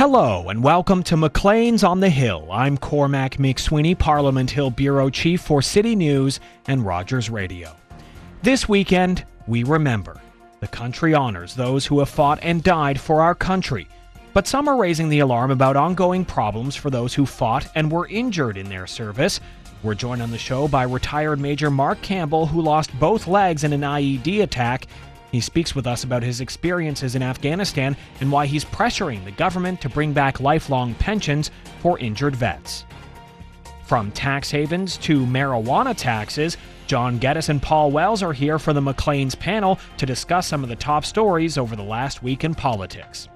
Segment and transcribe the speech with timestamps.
[0.00, 2.48] Hello and welcome to Maclean's on the Hill.
[2.50, 7.76] I'm Cormac McSweeney, Parliament Hill Bureau Chief for City News and Rogers Radio.
[8.42, 10.18] This weekend, we remember.
[10.60, 13.88] The country honors those who have fought and died for our country.
[14.32, 18.08] But some are raising the alarm about ongoing problems for those who fought and were
[18.08, 19.38] injured in their service.
[19.82, 23.74] We're joined on the show by retired Major Mark Campbell, who lost both legs in
[23.74, 24.86] an IED attack
[25.32, 29.80] he speaks with us about his experiences in Afghanistan and why he's pressuring the government
[29.80, 31.50] to bring back lifelong pensions
[31.80, 32.84] for injured vets.
[33.84, 36.56] From tax havens to marijuana taxes,
[36.86, 40.68] John Geddes and Paul Wells are here for the Maclean's panel to discuss some of
[40.68, 43.28] the top stories over the last week in politics.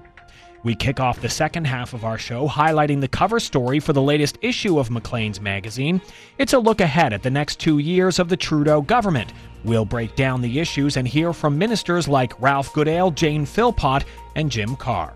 [0.65, 4.01] We kick off the second half of our show highlighting the cover story for the
[4.01, 6.01] latest issue of Maclean's magazine.
[6.39, 9.31] It's a look ahead at the next two years of the Trudeau government.
[9.63, 14.05] We'll break down the issues and hear from ministers like Ralph Goodale, Jane Philpott,
[14.35, 15.13] and Jim Carr.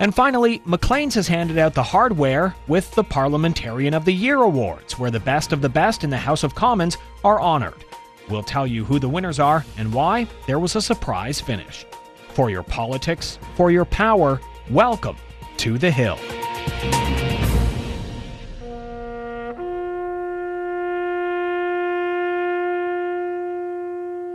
[0.00, 4.98] And finally, Maclean's has handed out the hardware with the Parliamentarian of the Year Awards,
[4.98, 7.84] where the best of the best in the House of Commons are honored.
[8.28, 11.86] We'll tell you who the winners are and why there was a surprise finish.
[12.34, 15.16] For your politics, for your power, Welcome
[15.56, 16.16] to the Hill.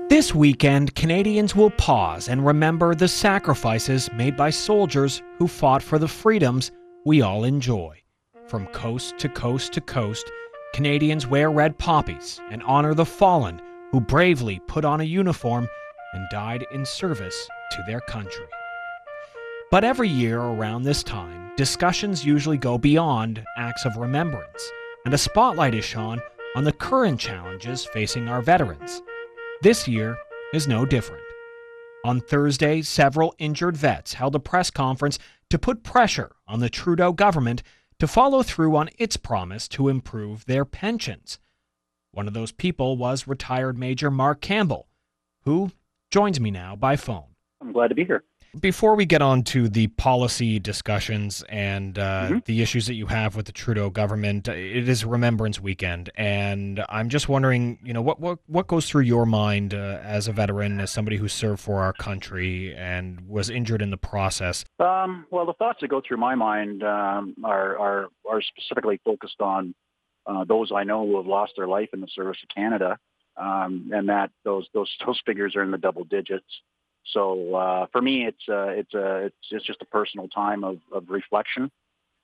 [0.10, 5.98] This weekend, Canadians will pause and remember the sacrifices made by soldiers who fought for
[5.98, 6.74] the freedoms
[7.06, 7.98] we all enjoy.
[8.50, 10.30] From coast to coast to coast,
[10.74, 13.62] Canadians wear red poppies and honor the fallen
[13.94, 15.66] who bravely put on a uniform
[16.12, 18.48] and died in service to their country.
[19.72, 24.72] But every year around this time, discussions usually go beyond acts of remembrance,
[25.06, 26.22] and a spotlight is shone
[26.56, 29.02] on the current challenges facing our veterans.
[29.62, 30.18] This year
[30.54, 31.24] is no different.
[32.06, 35.18] On Thursday, several injured vets held a press conference
[35.50, 37.64] to put pressure on the Trudeau government
[37.98, 41.40] to follow through on its promise to improve their pensions.
[42.12, 44.88] One of those people was retired Major Mark Campbell,
[45.42, 45.72] who
[46.12, 47.36] joins me now by phone.
[47.60, 48.24] I'm glad to be here.
[48.60, 52.38] Before we get on to the policy discussions and uh, mm-hmm.
[52.46, 57.10] the issues that you have with the Trudeau government, it is Remembrance Weekend, and I'm
[57.10, 60.80] just wondering, you know, what what what goes through your mind uh, as a veteran,
[60.80, 64.64] as somebody who served for our country and was injured in the process?
[64.80, 69.42] Um, well, the thoughts that go through my mind um, are, are are specifically focused
[69.42, 69.76] on
[70.28, 72.98] uh, those I know who have lost their life in the service of Canada,
[73.38, 76.46] um, and that those those those figures are in the double digits.
[77.12, 80.80] So uh, for me, it's uh, it's uh, it's it's just a personal time of,
[80.92, 81.72] of reflection.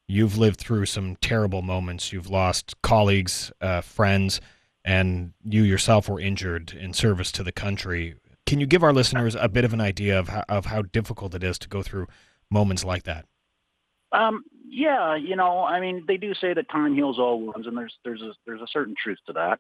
[0.08, 2.12] You've lived through some terrible moments.
[2.12, 4.42] You've lost colleagues, uh, friends,
[4.84, 8.16] and you yourself were injured in service to the country.
[8.46, 11.34] Can you give our listeners a bit of an idea of how, of how difficult
[11.36, 12.08] it is to go through
[12.50, 13.26] moments like that?
[14.12, 17.78] Um, yeah, you know, I mean, they do say that time heals all wounds, and
[17.78, 19.60] there's there's a, there's a certain truth to that.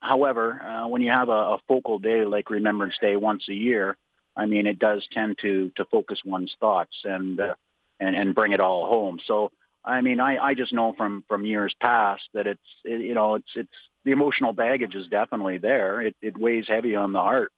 [0.00, 3.96] However, uh, when you have a, a focal day like Remembrance Day once a year,
[4.36, 7.54] I mean, it does tend to to focus one's thoughts and uh,
[7.98, 9.18] and and bring it all home.
[9.26, 9.50] So,
[9.84, 13.36] I mean, I I just know from from years past that it's it, you know
[13.36, 13.68] it's it's
[14.04, 16.00] the emotional baggage is definitely there.
[16.00, 17.52] It it weighs heavy on the heart,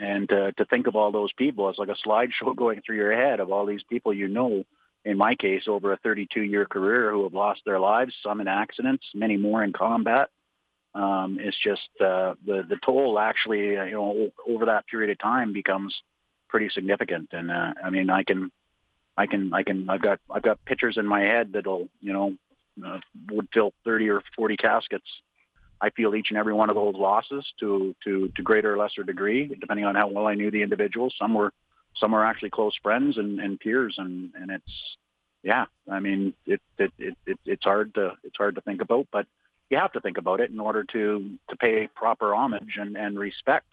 [0.00, 3.14] and uh, to think of all those people, it's like a slideshow going through your
[3.14, 4.64] head of all these people you know.
[5.04, 8.48] In my case, over a 32 year career, who have lost their lives, some in
[8.48, 10.28] accidents, many more in combat
[10.94, 15.18] um, it's just uh, the the toll actually, uh, you know, over that period of
[15.18, 15.94] time becomes
[16.48, 17.28] pretty significant.
[17.32, 18.50] And uh, I mean, I can,
[19.16, 22.34] I can, I can, I've got I've got pictures in my head that'll, you know,
[22.84, 22.98] uh,
[23.30, 25.06] would fill 30 or 40 caskets.
[25.80, 29.04] I feel each and every one of those losses to to to greater or lesser
[29.04, 31.14] degree, depending on how well I knew the individuals.
[31.18, 31.52] Some were
[31.96, 34.96] some were actually close friends and, and peers, and and it's
[35.42, 35.66] yeah.
[35.90, 39.26] I mean, it, it it it it's hard to it's hard to think about, but
[39.70, 43.18] you have to think about it in order to to pay proper homage and, and
[43.18, 43.66] respect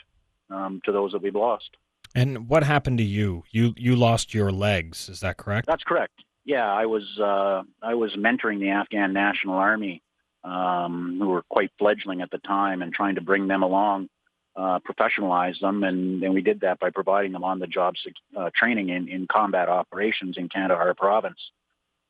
[0.49, 1.69] um, to those that we've lost.
[2.13, 3.43] And what happened to you?
[3.51, 5.67] You you lost your legs, is that correct?
[5.67, 6.13] That's correct.
[6.45, 10.01] Yeah, I was uh, I was mentoring the Afghan National Army,
[10.43, 14.09] um, who were quite fledgling at the time, and trying to bring them along,
[14.55, 17.95] uh, professionalize them, and, and we did that by providing them on the job
[18.37, 21.39] uh, training in, in combat operations in Kandahar province.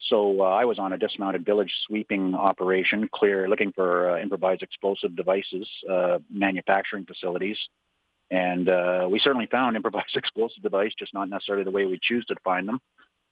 [0.06, 4.62] So uh, I was on a dismounted village sweeping operation, clear, looking for uh, improvised
[4.62, 7.58] explosive devices, uh, manufacturing facilities.
[8.30, 12.24] And uh, we certainly found improvised explosive device, just not necessarily the way we choose
[12.26, 12.80] to find them.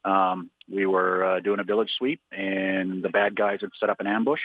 [0.04, 4.00] Um, we were uh, doing a village sweep, and the bad guys had set up
[4.00, 4.42] an ambush.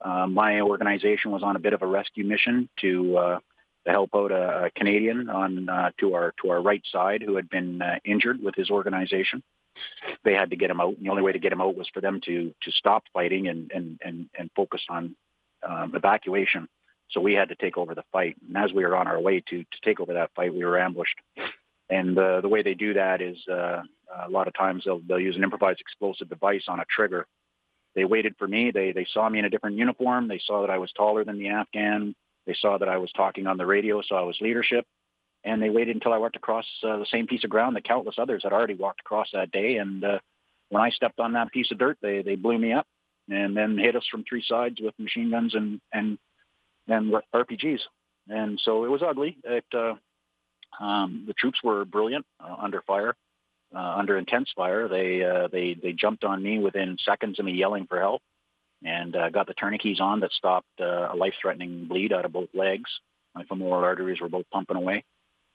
[0.00, 3.38] Uh, my organization was on a bit of a rescue mission to
[3.86, 5.66] to help out a, Canadian on
[5.98, 9.42] to our to our right side who had been injured with his organization.
[10.24, 10.96] They had to get him out.
[10.96, 13.48] And the only way to get him out was for them to to stop fighting
[13.48, 15.14] and and and, and focus on
[15.68, 16.68] um, evacuation.
[17.10, 18.36] So we had to take over the fight.
[18.46, 20.78] And as we were on our way to to take over that fight, we were
[20.78, 21.18] ambushed.
[21.90, 23.82] And uh, the way they do that is uh,
[24.26, 27.26] a lot of times they'll they'll use an improvised explosive device on a trigger.
[27.94, 28.70] They waited for me.
[28.70, 30.28] They they saw me in a different uniform.
[30.28, 32.14] They saw that I was taller than the Afghan.
[32.46, 34.86] They saw that I was talking on the radio, so I was leadership
[35.44, 38.16] and they waited until I walked across uh, the same piece of ground that countless
[38.18, 39.76] others had already walked across that day.
[39.76, 40.18] And uh,
[40.68, 42.86] when I stepped on that piece of dirt, they they blew me up
[43.30, 46.18] and then hit us from three sides with machine guns and and
[46.88, 47.80] and RPGs.
[48.28, 49.38] And so it was ugly.
[49.44, 49.94] It uh,
[50.82, 53.14] um, the troops were brilliant uh, under fire,
[53.74, 54.88] uh, under intense fire.
[54.88, 58.22] They uh, they they jumped on me within seconds of me yelling for help,
[58.84, 62.48] and uh, got the tourniquets on that stopped uh, a life-threatening bleed out of both
[62.54, 62.90] legs.
[63.34, 65.04] My femoral arteries were both pumping away.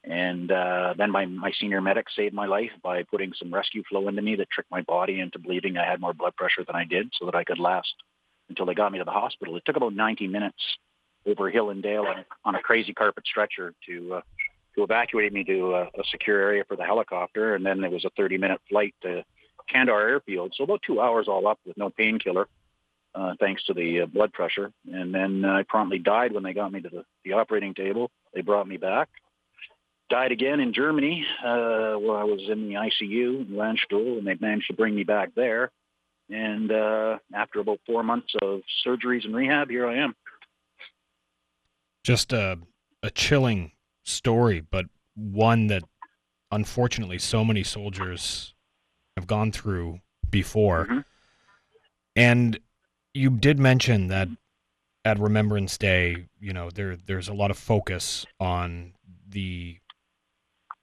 [0.03, 4.09] And uh, then my, my senior medic saved my life by putting some rescue flow
[4.09, 6.83] into me that tricked my body into believing I had more blood pressure than I
[6.83, 7.93] did so that I could last
[8.49, 9.55] until they got me to the hospital.
[9.55, 10.61] It took about 90 minutes
[11.25, 14.21] over hill and dale on, on a crazy carpet stretcher to uh,
[14.75, 17.55] to evacuate me to a, a secure area for the helicopter.
[17.55, 19.23] And then there was a 30 minute flight to
[19.69, 20.53] Kandahar airfield.
[20.57, 22.47] So about two hours all up with no painkiller,
[23.15, 24.71] uh, thanks to the uh, blood pressure.
[24.91, 28.09] And then uh, I promptly died when they got me to the, the operating table.
[28.33, 29.09] They brought me back
[30.13, 34.35] died again in Germany uh, where I was in the ICU in Landstuhl, and they
[34.39, 35.71] managed to bring me back there.
[36.29, 40.15] And uh, after about four months of surgeries and rehab, here I am.
[42.03, 42.59] Just a,
[43.01, 43.71] a chilling
[44.03, 45.81] story, but one that
[46.51, 48.53] unfortunately so many soldiers
[49.17, 49.99] have gone through
[50.29, 50.85] before.
[50.85, 50.99] Mm-hmm.
[52.15, 52.59] And
[53.15, 54.27] you did mention that
[55.03, 58.93] at Remembrance Day, you know, there there's a lot of focus on
[59.27, 59.79] the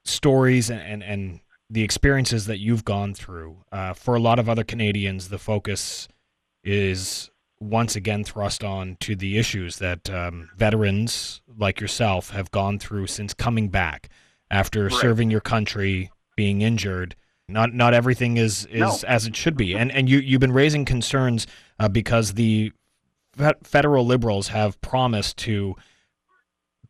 [0.04, 3.58] stories and, and, and the experiences that you've gone through.
[3.70, 6.08] Uh, for a lot of other Canadians, the focus
[6.64, 7.30] is
[7.60, 13.06] once again thrust on to the issues that um, veterans like yourself have gone through
[13.06, 14.08] since coming back
[14.50, 14.92] after right.
[14.92, 17.14] serving your country, being injured.
[17.48, 19.08] Not not everything is is no.
[19.08, 21.48] as it should be, and and you you've been raising concerns
[21.78, 22.72] uh, because the
[23.62, 25.74] federal liberals have promised to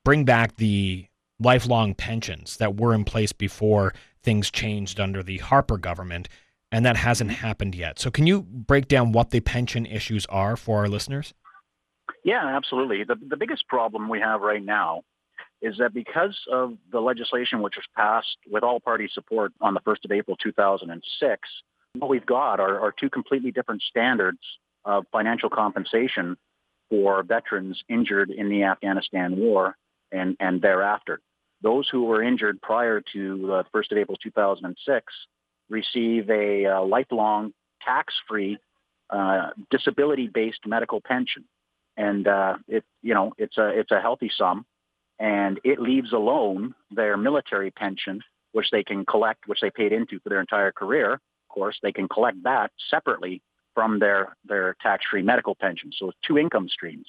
[0.05, 1.07] bring back the
[1.41, 6.29] lifelong pensions that were in place before things changed under the Harper government,
[6.71, 7.99] and that hasn't happened yet.
[7.99, 11.35] So, can you break down what the pension issues are for our listeners?
[12.25, 13.05] Yeah, absolutely.
[13.05, 15.03] The, the biggest problem we have right now
[15.63, 19.81] is that because of the legislation which was passed with all party support on the
[19.81, 21.49] 1st of April 2006,
[21.99, 24.39] what we've got are, are two completely different standards
[24.85, 26.37] of financial compensation
[26.89, 29.77] for veterans injured in the Afghanistan war
[30.11, 31.21] and, and thereafter.
[31.63, 35.13] Those who were injured prior to the 1st of April 2006
[35.69, 37.53] receive a uh, lifelong
[37.83, 38.59] tax-free
[39.11, 41.45] uh, disability-based medical pension,
[41.97, 44.65] and uh, it you know it's a it's a healthy sum,
[45.19, 48.21] and it leaves alone their military pension,
[48.53, 51.15] which they can collect, which they paid into for their entire career.
[51.15, 53.43] Of course, they can collect that separately
[53.75, 55.91] from their their tax-free medical pension.
[55.99, 57.07] So it's two income streams.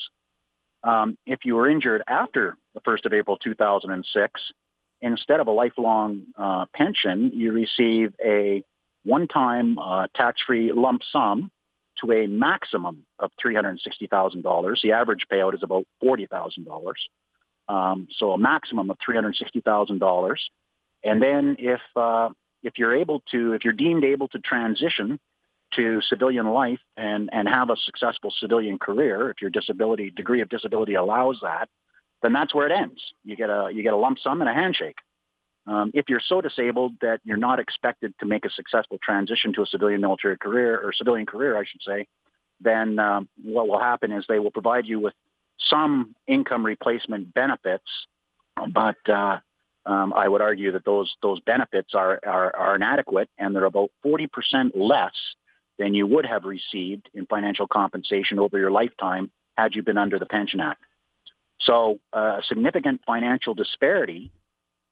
[0.83, 4.41] Um, if you were injured after the 1st of April 2006,
[5.01, 8.63] instead of a lifelong uh, pension, you receive a
[9.03, 11.51] one-time uh, tax-free lump sum
[12.03, 14.81] to a maximum of $360,000.
[14.81, 16.93] The average payout is about $40,000.
[17.67, 20.35] Um, so a maximum of $360,000.
[21.03, 22.29] And then if, uh,
[22.63, 25.19] if you're able to, if you're deemed able to transition
[25.75, 30.49] to civilian life and, and have a successful civilian career, if your disability degree of
[30.49, 31.69] disability allows that,
[32.21, 33.01] then that's where it ends.
[33.23, 34.97] You get a you get a lump sum and a handshake.
[35.67, 39.61] Um, if you're so disabled that you're not expected to make a successful transition to
[39.61, 42.07] a civilian military career or civilian career, I should say,
[42.59, 45.13] then um, what will happen is they will provide you with
[45.69, 47.85] some income replacement benefits,
[48.73, 49.37] but uh,
[49.85, 53.91] um, I would argue that those those benefits are, are, are inadequate and they're about
[54.05, 54.27] 40%
[54.75, 55.13] less
[55.81, 60.19] than you would have received in financial compensation over your lifetime had you been under
[60.19, 60.83] the Pension Act.
[61.59, 64.31] So uh, a significant financial disparity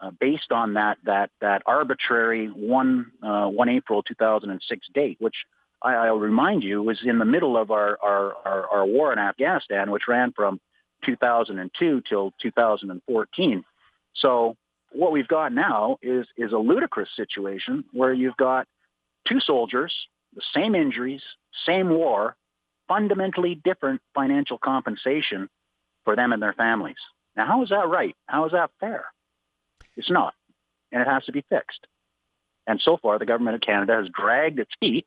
[0.02, 5.36] uh, based on that that that arbitrary one uh, one April 2006 date, which
[5.82, 9.20] I, will remind you was in the middle of our, our, our, our war in
[9.20, 10.60] Afghanistan, which ran from
[11.06, 13.64] 2002 till 2014.
[14.16, 14.58] So
[14.92, 18.68] what we've got now is is a ludicrous situation where you've got
[19.28, 19.94] two soldiers
[20.34, 21.22] the same injuries,
[21.66, 22.36] same war,
[22.88, 25.50] fundamentally different financial compensation
[26.04, 26.98] for them and their families.
[27.36, 28.16] Now, how is that right?
[28.28, 29.06] How is that fair?
[29.96, 30.34] It's not,
[30.92, 31.88] and it has to be fixed.
[32.68, 35.06] And so far, the government of Canada has dragged its feet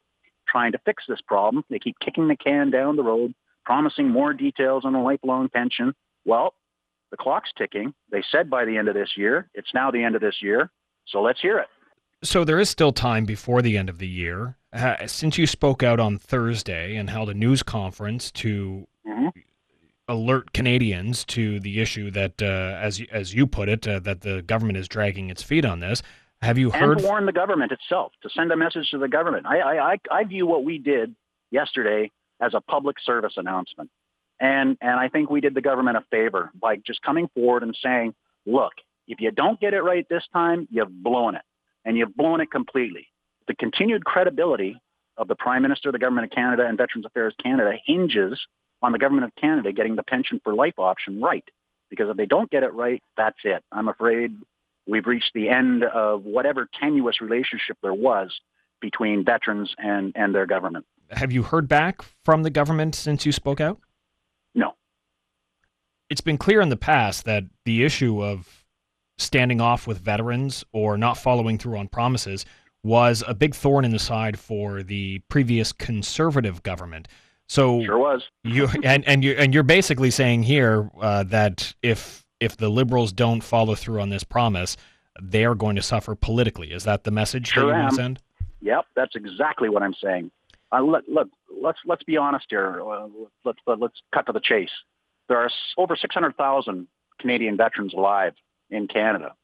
[0.49, 1.65] trying to fix this problem.
[1.71, 5.95] They keep kicking the can down the road, promising more details on a lifelong pension.
[6.25, 6.55] Well,
[7.11, 7.95] the clock's ticking.
[8.11, 9.49] They said by the end of this year.
[9.55, 10.71] It's now the end of this year.
[11.07, 11.69] So let's hear it.
[12.23, 14.57] So there is still time before the end of the year.
[14.73, 19.29] Uh, since you spoke out on Thursday and held a news conference to mm-hmm.
[20.09, 24.41] alert Canadians to the issue that, uh, as as you put it, uh, that the
[24.43, 26.03] government is dragging its feet on this.
[26.41, 26.99] Have you heard?
[26.99, 29.45] And warn the government itself to send a message to the government.
[29.47, 31.15] I I I view what we did
[31.51, 32.11] yesterday
[32.41, 33.91] as a public service announcement,
[34.41, 37.77] and and I think we did the government a favor by just coming forward and
[37.83, 38.15] saying,
[38.47, 38.73] look,
[39.07, 41.43] if you don't get it right this time, you've blown it
[41.85, 43.09] and you've blown it completely.
[43.49, 44.81] The continued credibility
[45.17, 48.41] of the Prime Minister, the Government of Canada, and Veterans Affairs Canada hinges
[48.83, 51.45] on the Government of Canada getting the pension for life option right.
[51.91, 53.63] Because if they don't get it right, that's it.
[53.71, 54.33] I'm afraid
[54.87, 58.33] we've reached the end of whatever tenuous relationship there was
[58.81, 60.87] between veterans and, and their government.
[61.11, 63.79] Have you heard back from the government since you spoke out?
[64.55, 64.73] No.
[66.09, 68.65] It's been clear in the past that the issue of
[69.19, 72.45] standing off with veterans or not following through on promises
[72.83, 77.09] was a big thorn in the side for the previous conservative government.
[77.47, 82.25] So sure was you and and you and you're basically saying here uh, that if
[82.41, 84.77] if the liberals don't follow through on this promise,
[85.21, 86.73] they are going to suffer politically.
[86.73, 87.81] Is that the message sure that you am.
[87.81, 88.23] want to send?
[88.63, 90.31] Yep, that's exactly what I'm saying.
[90.73, 91.29] Uh, look, look,
[91.61, 92.81] let's let's be honest here.
[92.83, 93.09] Uh,
[93.45, 94.71] let's let's cut to the chase.
[95.29, 96.87] There are over 600,000
[97.21, 98.35] Canadian veterans alive
[98.71, 99.35] in Canada.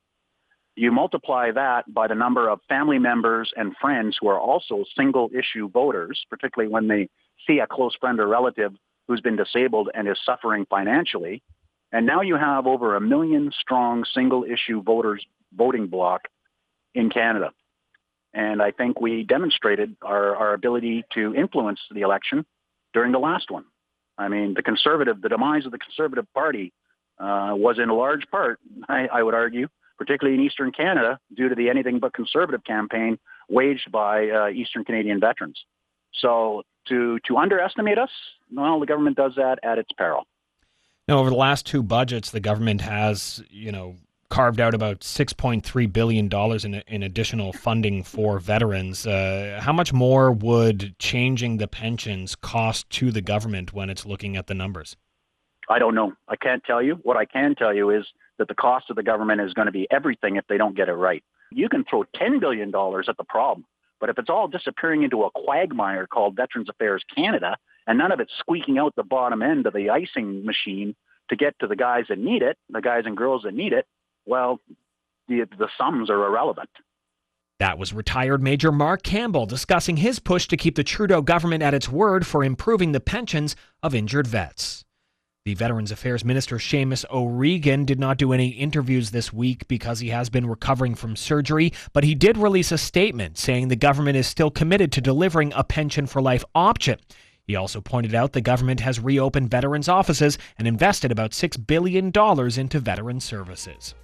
[0.78, 5.28] You multiply that by the number of family members and friends who are also single
[5.37, 7.08] issue voters, particularly when they
[7.49, 8.75] see a close friend or relative
[9.08, 11.42] who's been disabled and is suffering financially.
[11.90, 16.28] And now you have over a million strong single issue voters voting bloc
[16.94, 17.50] in Canada.
[18.32, 22.47] And I think we demonstrated our, our ability to influence the election
[22.94, 23.64] during the last one.
[24.16, 26.73] I mean, the conservative, the demise of the conservative party
[27.18, 29.66] uh, was in large part, I, I, would argue,
[29.98, 34.84] particularly in Eastern Canada, due to the anything but conservative campaign waged by uh, Eastern
[34.84, 35.58] Canadian veterans.
[36.14, 38.10] So to to underestimate us,
[38.52, 40.26] well, the government does that at its peril.
[41.06, 43.96] Now, over the last two budgets, the government has, you know,
[44.28, 49.06] carved out about $6.3 billion in, in additional funding for veterans.
[49.06, 54.36] Uh, how much more would changing the pensions cost to the government when it's looking
[54.36, 54.96] at the numbers?
[55.70, 56.12] I don't know.
[56.28, 56.98] I can't tell you.
[57.02, 58.06] What I can tell you is
[58.38, 60.88] that the cost of the government is going to be everything if they don't get
[60.88, 61.23] it right.
[61.50, 63.64] You can throw $10 billion at the problem,
[64.00, 68.21] but if it's all disappearing into a quagmire called Veterans Affairs Canada and none of
[68.21, 70.95] it's squeaking out the bottom end of the icing machine
[71.30, 73.87] to get to the guys that need it, the guys and girls that need it,
[74.26, 74.61] well,
[75.26, 76.71] the, the sums are irrelevant.
[77.59, 81.75] That was retired Major Mark Campbell discussing his push to keep the Trudeau government at
[81.75, 84.85] its word for improving the pensions of injured vets.
[85.45, 90.09] The Veterans Affairs Minister Seamus O'Regan did not do any interviews this week because he
[90.11, 94.26] has been recovering from surgery, but he did release a statement saying the government is
[94.26, 96.99] still committed to delivering a pension for life option.
[97.47, 102.12] He also pointed out the government has reopened veterans' offices and invested about $6 billion
[102.61, 103.95] into veteran services.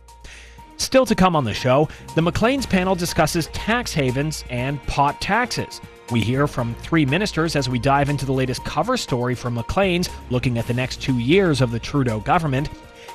[0.79, 5.81] Still to come on the show, the Maclean's panel discusses tax havens and pot taxes.
[6.11, 10.11] We hear from three ministers as we dive into the latest cover story from Maclean's
[10.28, 12.68] looking at the next two years of the Trudeau government.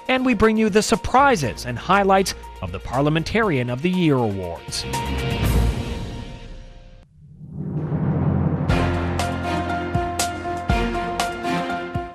[0.08, 4.86] And we bring you the surprises and highlights of the Parliamentarian of the Year awards.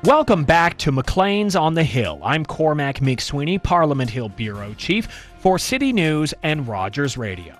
[0.03, 2.21] Welcome back to Maclean's on the Hill.
[2.25, 5.07] I'm Cormac McSweeney, Parliament Hill Bureau Chief
[5.39, 7.57] for City News and Rogers Radio.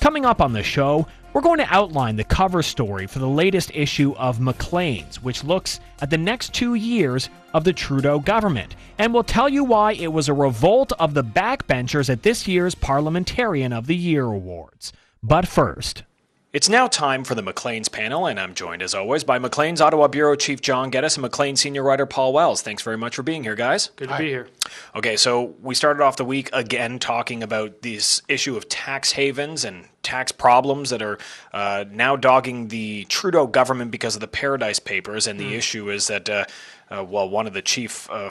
[0.00, 1.08] Coming up on the show,
[1.38, 5.78] we're going to outline the cover story for the latest issue of Maclean's, which looks
[6.00, 8.74] at the next two years of the Trudeau government.
[8.98, 12.74] And we'll tell you why it was a revolt of the backbenchers at this year's
[12.74, 14.92] Parliamentarian of the Year Awards.
[15.22, 16.02] But first,
[16.50, 20.08] it's now time for the Maclean's panel, and I'm joined as always by Maclean's Ottawa
[20.08, 22.62] Bureau Chief John Geddes and Maclean Senior Writer Paul Wells.
[22.62, 23.90] Thanks very much for being here, guys.
[23.96, 24.20] Good to Hi.
[24.20, 24.48] be here.
[24.94, 29.62] Okay, so we started off the week again talking about this issue of tax havens
[29.62, 31.18] and tax problems that are
[31.52, 35.58] uh, now dogging the Trudeau government because of the Paradise Papers, and the mm.
[35.58, 36.46] issue is that, uh,
[36.90, 38.30] uh, well, one of the chief uh,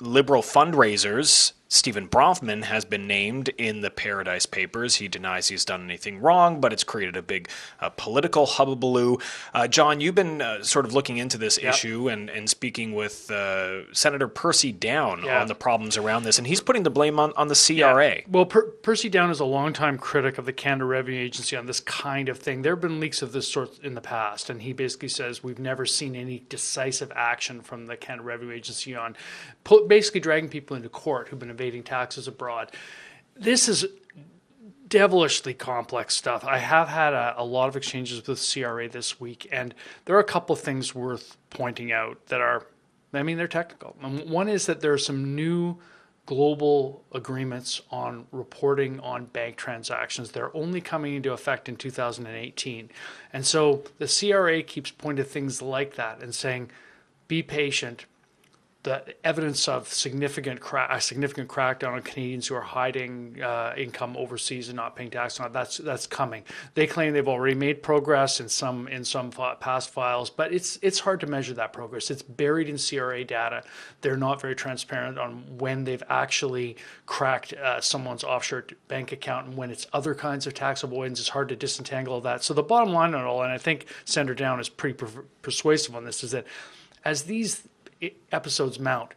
[0.00, 4.96] liberal fundraisers Stephen Bronfman has been named in the Paradise Papers.
[4.96, 7.48] He denies he's done anything wrong, but it's created a big
[7.80, 9.20] uh, political hubbubaloo.
[9.52, 11.74] Uh, John, you've been uh, sort of looking into this yep.
[11.74, 15.40] issue and, and speaking with uh, Senator Percy Downe yeah.
[15.40, 18.16] on the problems around this, and he's putting the blame on, on the CRA.
[18.16, 18.20] Yeah.
[18.28, 21.80] Well, per- Percy Downe is a longtime critic of the Canada Revenue Agency on this
[21.80, 22.62] kind of thing.
[22.62, 25.58] There have been leaks of this sort in the past, and he basically says we've
[25.58, 29.16] never seen any decisive action from the Canada Revenue Agency on
[29.88, 32.72] basically dragging people into court who've been evading taxes abroad.
[33.34, 33.86] This is
[34.88, 36.44] devilishly complex stuff.
[36.44, 40.20] I have had a, a, lot of exchanges with CRA this week, and there are
[40.20, 42.66] a couple of things worth pointing out that are,
[43.12, 43.96] I mean, they're technical.
[44.02, 45.78] Um, one is that there are some new
[46.26, 50.32] global agreements on reporting on bank transactions.
[50.32, 52.90] They're only coming into effect in 2018.
[53.32, 56.70] And so the CRA keeps pointing to things like that and saying,
[57.28, 58.06] be patient,
[58.86, 64.16] the evidence of significant cra- a significant crackdown on Canadians who are hiding uh, income
[64.16, 66.44] overseas and not paying tax on that's that's coming.
[66.74, 71.00] They claim they've already made progress in some in some past files, but it's it's
[71.00, 72.12] hard to measure that progress.
[72.12, 73.64] It's buried in CRA data.
[74.02, 76.76] They're not very transparent on when they've actually
[77.06, 81.18] cracked uh, someone's offshore bank account and when it's other kinds of tax avoidance.
[81.18, 82.44] It's hard to disentangle that.
[82.44, 85.24] So the bottom line on it all, and I think Senator Downe is pretty per-
[85.42, 86.46] persuasive on this, is that
[87.04, 87.64] as these
[88.32, 89.14] episodes mount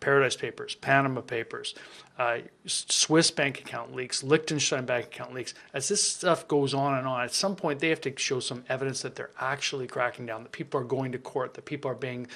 [0.00, 1.74] Paradise Papers, Panama Papers,
[2.18, 5.54] uh, Swiss bank account leaks, Liechtenstein bank account leaks.
[5.72, 8.64] As this stuff goes on and on, at some point they have to show some
[8.68, 11.94] evidence that they're actually cracking down, that people are going to court, that people are
[11.94, 12.26] being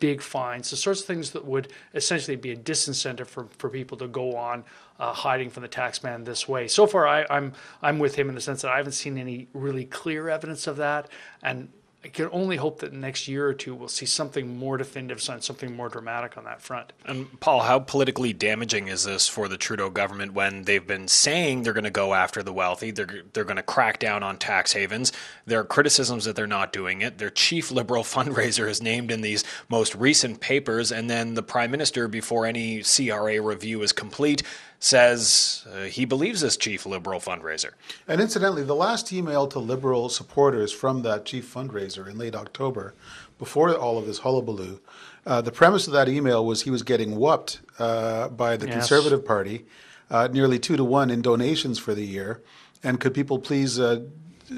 [0.00, 3.96] big fines, the sorts of things that would essentially be a disincentive for, for people
[3.96, 4.62] to go on
[4.98, 6.68] uh, hiding from the tax man this way.
[6.68, 9.48] So far, I, I'm I'm with him in the sense that I haven't seen any
[9.54, 11.08] really clear evidence of that,
[11.42, 11.68] and
[12.04, 15.74] I can only hope that next year or two we'll see something more definitive, something
[15.74, 16.92] more dramatic on that front.
[17.06, 21.62] And Paul, how politically damaging is this for the Trudeau government when they've been saying
[21.62, 24.74] they're going to go after the wealthy, they're they're going to crack down on tax
[24.74, 25.12] havens.
[25.46, 27.16] There are criticisms that they're not doing it.
[27.16, 31.70] Their chief liberal fundraiser is named in these most recent papers, and then the prime
[31.70, 34.42] minister, before any CRA review is complete,
[34.78, 37.70] says uh, he believes this chief liberal fundraiser.
[38.06, 42.94] And incidentally, the last email to liberal supporters from that chief fundraiser in late October,
[43.38, 44.80] before all of this hullabaloo,
[45.26, 48.74] uh, the premise of that email was he was getting whooped uh, by the yes.
[48.74, 49.64] Conservative Party,
[50.10, 52.42] uh, nearly two to one in donations for the year,
[52.82, 54.02] and could people please uh,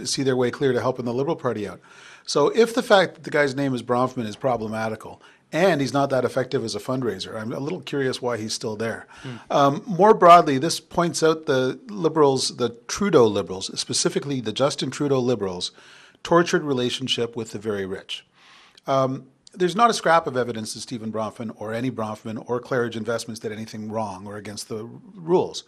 [0.04, 1.80] see their way clear to helping the Liberal Party out?
[2.24, 5.22] So, if the fact that the guy's name is Bronfman is problematical,
[5.56, 7.40] and he's not that effective as a fundraiser.
[7.40, 9.06] I'm a little curious why he's still there.
[9.22, 9.40] Mm.
[9.50, 15.20] Um, more broadly, this points out the liberals, the Trudeau liberals, specifically the Justin Trudeau
[15.20, 15.72] liberals,
[16.22, 18.26] tortured relationship with the very rich.
[18.86, 22.96] Um, there's not a scrap of evidence that Stephen Bronfman or any Bronfman or Claridge
[22.96, 25.64] Investments did anything wrong or against the rules.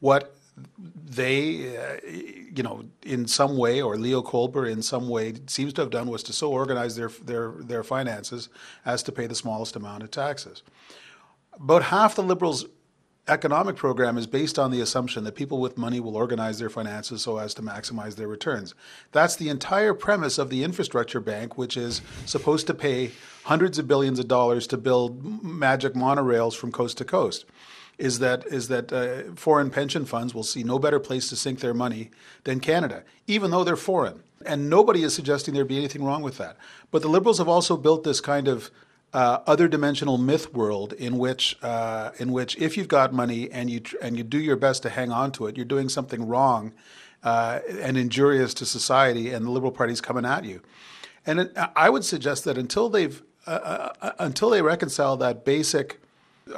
[0.00, 0.34] What
[0.78, 5.80] they, uh, you know, in some way, or Leo Kolber in some way, seems to
[5.82, 8.48] have done was to so organize their their their finances
[8.84, 10.62] as to pay the smallest amount of taxes.
[11.54, 12.66] About half the Liberals'
[13.26, 17.22] economic program is based on the assumption that people with money will organize their finances
[17.22, 18.74] so as to maximize their returns.
[19.12, 23.12] That's the entire premise of the infrastructure bank, which is supposed to pay
[23.44, 27.44] hundreds of billions of dollars to build magic monorails from coast to coast
[27.98, 31.60] is that is that uh, foreign pension funds will see no better place to sink
[31.60, 32.10] their money
[32.44, 34.22] than Canada, even though they're foreign.
[34.46, 36.56] And nobody is suggesting there'd be anything wrong with that.
[36.92, 38.70] But the Liberals have also built this kind of
[39.12, 43.68] uh, other dimensional myth world in which uh, in which if you've got money and
[43.68, 46.26] you tr- and you do your best to hang on to it, you're doing something
[46.26, 46.72] wrong
[47.24, 50.60] uh, and injurious to society, and the Liberal Party's coming at you.
[51.26, 56.00] And it, I would suggest that until they've uh, uh, until they reconcile that basic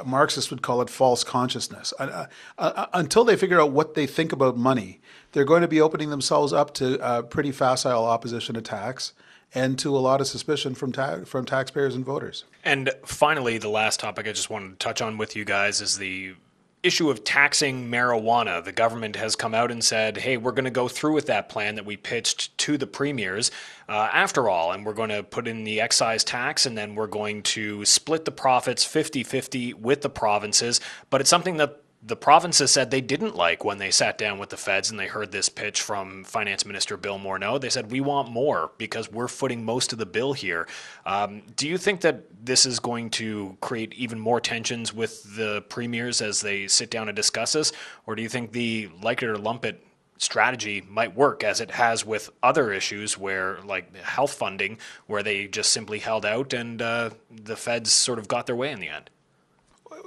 [0.05, 1.93] Marxists would call it false consciousness.
[1.99, 2.25] Uh,
[2.57, 4.99] uh, uh, until they figure out what they think about money,
[5.31, 9.13] they're going to be opening themselves up to uh, pretty facile opposition attacks
[9.53, 12.45] and to a lot of suspicion from ta- from taxpayers and voters.
[12.63, 15.97] And finally, the last topic I just wanted to touch on with you guys is
[15.97, 16.35] the
[16.83, 18.63] issue of taxing marijuana.
[18.63, 21.47] The government has come out and said, hey, we're going to go through with that
[21.47, 23.51] plan that we pitched to the premiers
[23.87, 27.07] uh, after all, and we're going to put in the excise tax and then we're
[27.07, 30.81] going to split the profits 50 50 with the provinces.
[31.09, 34.49] But it's something that the provinces said they didn't like when they sat down with
[34.49, 37.61] the feds and they heard this pitch from Finance Minister Bill Morneau.
[37.61, 40.67] They said, We want more because we're footing most of the bill here.
[41.05, 45.61] Um, do you think that this is going to create even more tensions with the
[45.69, 47.71] premiers as they sit down and discuss this?
[48.07, 49.85] Or do you think the like it or lump it
[50.17, 55.47] strategy might work as it has with other issues where like health funding where they
[55.47, 58.87] just simply held out and uh, the feds sort of got their way in the
[58.87, 59.09] end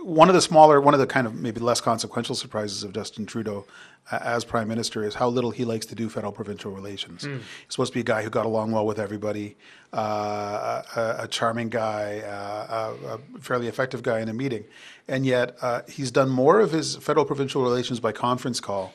[0.04, 3.24] one of the smaller, one of the kind of maybe less consequential surprises of Justin
[3.24, 3.64] Trudeau
[4.12, 7.24] uh, as prime minister is how little he likes to do federal provincial relations.
[7.24, 7.38] Mm.
[7.38, 9.56] He's supposed to be a guy who got along well with everybody,
[9.94, 14.64] uh, a, a, charming guy, uh, a, a, fairly effective guy in a meeting,
[15.08, 18.92] and yet uh, he's done more of his federal provincial relations by conference call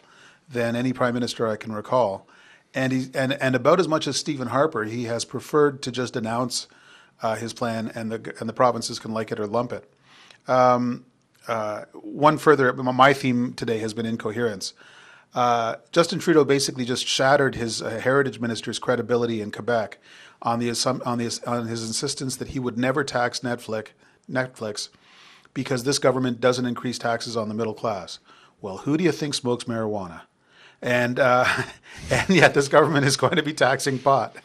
[0.47, 2.27] than any prime minister I can recall.
[2.75, 6.15] And, he, and, and about as much as Stephen Harper, he has preferred to just
[6.15, 6.67] announce
[7.23, 9.91] uh, his plan, and the and the provinces can like it or lump it.
[10.47, 11.05] Um,
[11.47, 14.73] uh, one further, my theme today has been incoherence.
[15.33, 19.99] Uh, Justin Trudeau basically just shattered his uh, heritage minister's credibility in Quebec
[20.41, 20.69] on the
[21.05, 23.89] on the on his insistence that he would never tax Netflix
[24.29, 24.89] Netflix
[25.53, 28.19] because this government doesn't increase taxes on the middle class.
[28.61, 30.21] Well, who do you think smokes marijuana?
[30.81, 31.45] And uh,
[32.09, 34.35] and yet this government is going to be taxing pot.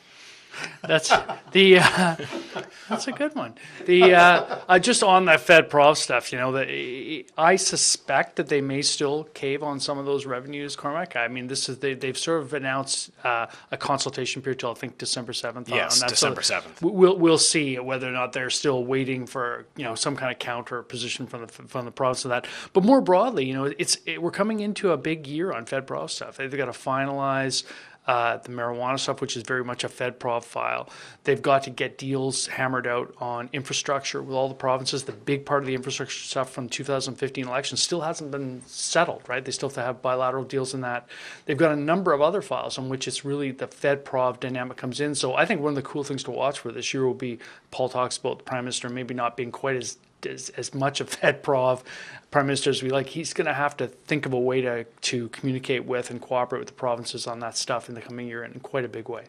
[0.83, 1.13] That's
[1.53, 1.79] the.
[1.79, 2.17] Uh,
[2.89, 3.55] that's a good one.
[3.87, 8.49] The uh, uh, just on that Fed Prov stuff, you know, the, I suspect that
[8.49, 11.17] they may still cave on some of those revenues, Cormac.
[11.17, 14.75] I mean, this is they, they've sort of announced uh, a consultation period till I
[14.75, 15.69] think December seventh.
[15.69, 16.11] Yes, on that.
[16.11, 16.81] December seventh.
[16.81, 20.33] So we'll we'll see whether or not they're still waiting for you know some kind
[20.33, 22.47] of counter position from the from the province to that.
[22.73, 25.87] But more broadly, you know, it's it, we're coming into a big year on Fed
[25.87, 26.37] Prov stuff.
[26.37, 27.65] They've got to finalize
[28.07, 30.89] uh, the marijuana stuff, which is very much a Fed profile.
[31.25, 35.05] They've got to get deals hammered out on infrastructure with all the provinces.
[35.05, 39.45] The big part of the infrastructure stuff from 2015 election still hasn't been settled, right?
[39.45, 41.09] They still have to have bilateral deals in that.
[41.47, 44.77] They've got a number of other files on which it's really the Fed prov dynamic
[44.77, 45.15] comes in.
[45.15, 47.39] So I think one of the cool things to watch for this year will be
[47.71, 51.09] Paul talks about the prime minister maybe not being quite as as, as much of
[51.09, 51.83] Fed prov
[52.31, 54.85] prime minister as we like, he's going to have to think of a way to,
[54.85, 58.43] to communicate with and cooperate with the provinces on that stuff in the coming year
[58.45, 59.25] in quite a big way.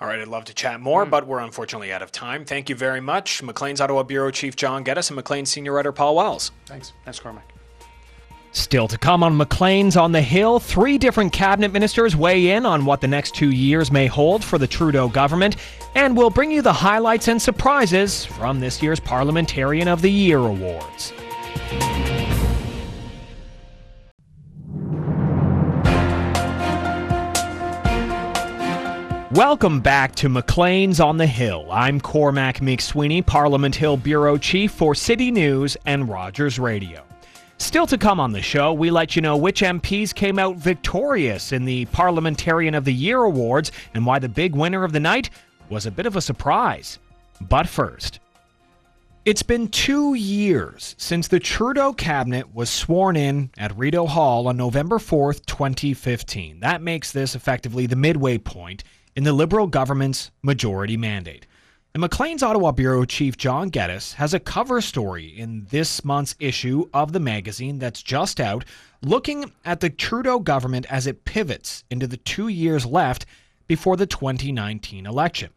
[0.00, 1.10] All right, I'd love to chat more, mm.
[1.10, 2.44] but we're unfortunately out of time.
[2.44, 3.42] Thank you very much.
[3.42, 6.50] Maclean's Ottawa Bureau Chief John Geddes and Maclean's Senior Writer Paul Wells.
[6.66, 6.92] Thanks.
[7.04, 7.61] Thanks, Cormac.
[8.54, 12.84] Still to come on Maclean's on the Hill, three different cabinet ministers weigh in on
[12.84, 15.56] what the next two years may hold for the Trudeau government,
[15.94, 20.36] and we'll bring you the highlights and surprises from this year's Parliamentarian of the Year
[20.36, 21.14] awards.
[29.32, 31.66] Welcome back to Maclean's on the Hill.
[31.72, 37.02] I'm Cormac McSweeney, Parliament Hill Bureau Chief for City News and Rogers Radio.
[37.62, 41.52] Still to come on the show, we let you know which MPs came out victorious
[41.52, 45.30] in the Parliamentarian of the Year awards and why the big winner of the night
[45.70, 46.98] was a bit of a surprise.
[47.40, 48.18] But first,
[49.24, 54.56] it's been two years since the Trudeau cabinet was sworn in at Rideau Hall on
[54.56, 56.58] November 4th, 2015.
[56.60, 58.82] That makes this effectively the midway point
[59.14, 61.46] in the Liberal government's majority mandate.
[61.94, 66.88] And Maclean's Ottawa Bureau Chief John Geddes has a cover story in this month's issue
[66.94, 68.64] of the magazine that's just out,
[69.02, 73.26] looking at the Trudeau government as it pivots into the two years left
[73.66, 75.50] before the 2019 election.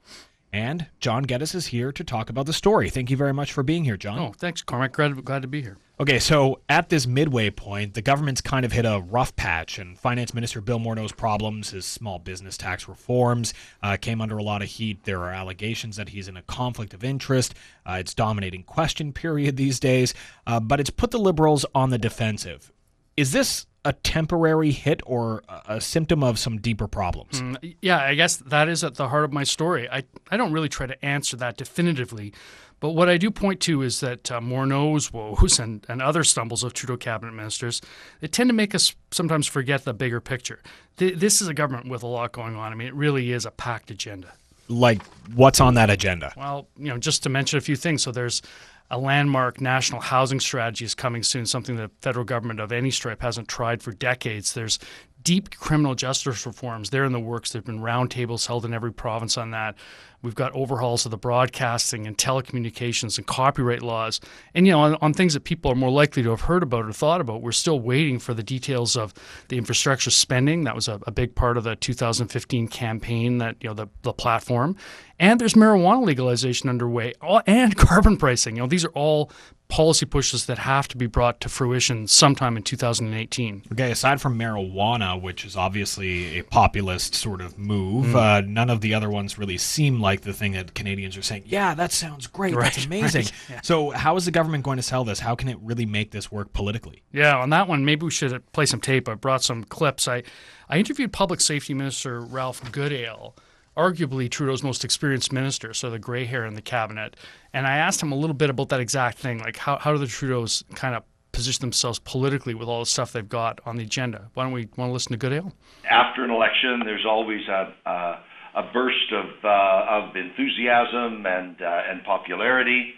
[0.55, 2.89] And John Geddes is here to talk about the story.
[2.89, 4.19] Thank you very much for being here, John.
[4.19, 4.93] Oh, thanks, Cormac.
[4.93, 5.75] Glad, glad to be here.
[5.99, 9.99] Okay, so at this midway point, the government's kind of hit a rough patch, and
[9.99, 14.61] Finance Minister Bill Morneau's problems, his small business tax reforms, uh, came under a lot
[14.61, 15.03] of heat.
[15.03, 17.53] There are allegations that he's in a conflict of interest.
[17.85, 20.13] Uh, it's dominating question period these days,
[20.47, 22.71] uh, but it's put the Liberals on the defensive.
[23.17, 27.41] Is this a temporary hit or a symptom of some deeper problems?
[27.41, 29.87] Mm, yeah, I guess that is at the heart of my story.
[29.89, 32.33] I, I don't really try to answer that definitively.
[32.81, 36.63] But what I do point to is that uh, Morneau's woes and, and other stumbles
[36.63, 37.81] of Trudeau cabinet ministers,
[38.19, 40.61] they tend to make us sometimes forget the bigger picture.
[40.97, 42.71] Th- this is a government with a lot going on.
[42.71, 44.33] I mean, it really is a packed agenda.
[44.67, 45.01] Like,
[45.35, 46.33] what's on that agenda?
[46.35, 48.03] Well, you know, just to mention a few things.
[48.03, 48.41] So there's
[48.89, 53.21] a landmark national housing strategy is coming soon, something the federal government of any stripe
[53.21, 54.53] hasn't tried for decades.
[54.53, 54.79] There's
[55.25, 56.91] deep criminal justice reforms.
[56.91, 57.51] They're in the works.
[57.51, 59.75] There have been roundtables held in every province on that.
[60.21, 64.21] We've got overhauls of the broadcasting and telecommunications and copyright laws.
[64.53, 66.85] And, you know, on, on, things that people are more likely to have heard about
[66.85, 69.13] or thought about, we're still waiting for the details of
[69.49, 70.63] the infrastructure spending.
[70.63, 74.13] That was a, a big part of the 2015 campaign, that, you know, the, the
[74.13, 74.77] platform.
[75.19, 77.13] And there's marijuana legalization underway
[77.45, 78.55] and carbon pricing.
[78.55, 79.31] You know, these are all
[79.67, 83.63] policy pushes that have to be brought to fruition sometime in 2018.
[83.71, 88.15] Okay, aside from marijuana, which is obviously a populist sort of move, mm.
[88.15, 91.43] uh, none of the other ones really seem like the thing that Canadians are saying,
[91.45, 92.53] yeah, that sounds great.
[92.53, 93.23] Right, That's amazing.
[93.23, 93.61] Right, yeah.
[93.61, 95.19] So, how is the government going to sell this?
[95.19, 97.03] How can it really make this work politically?
[97.11, 99.09] Yeah, on that one, maybe we should play some tape.
[99.09, 100.07] I brought some clips.
[100.07, 100.23] I,
[100.69, 103.35] I interviewed Public Safety Minister Ralph Goodale
[103.77, 107.15] arguably Trudeau's most experienced minister, so the gray hair in the cabinet.
[107.53, 109.97] And I asked him a little bit about that exact thing, like how, how do
[109.97, 113.83] the Trudeaus kind of position themselves politically with all the stuff they've got on the
[113.83, 114.29] agenda?
[114.33, 115.53] Why don't we want to listen to Goodale?
[115.89, 118.19] After an election, there's always a, a,
[118.55, 122.93] a burst of, uh, of enthusiasm and, uh, and popularity.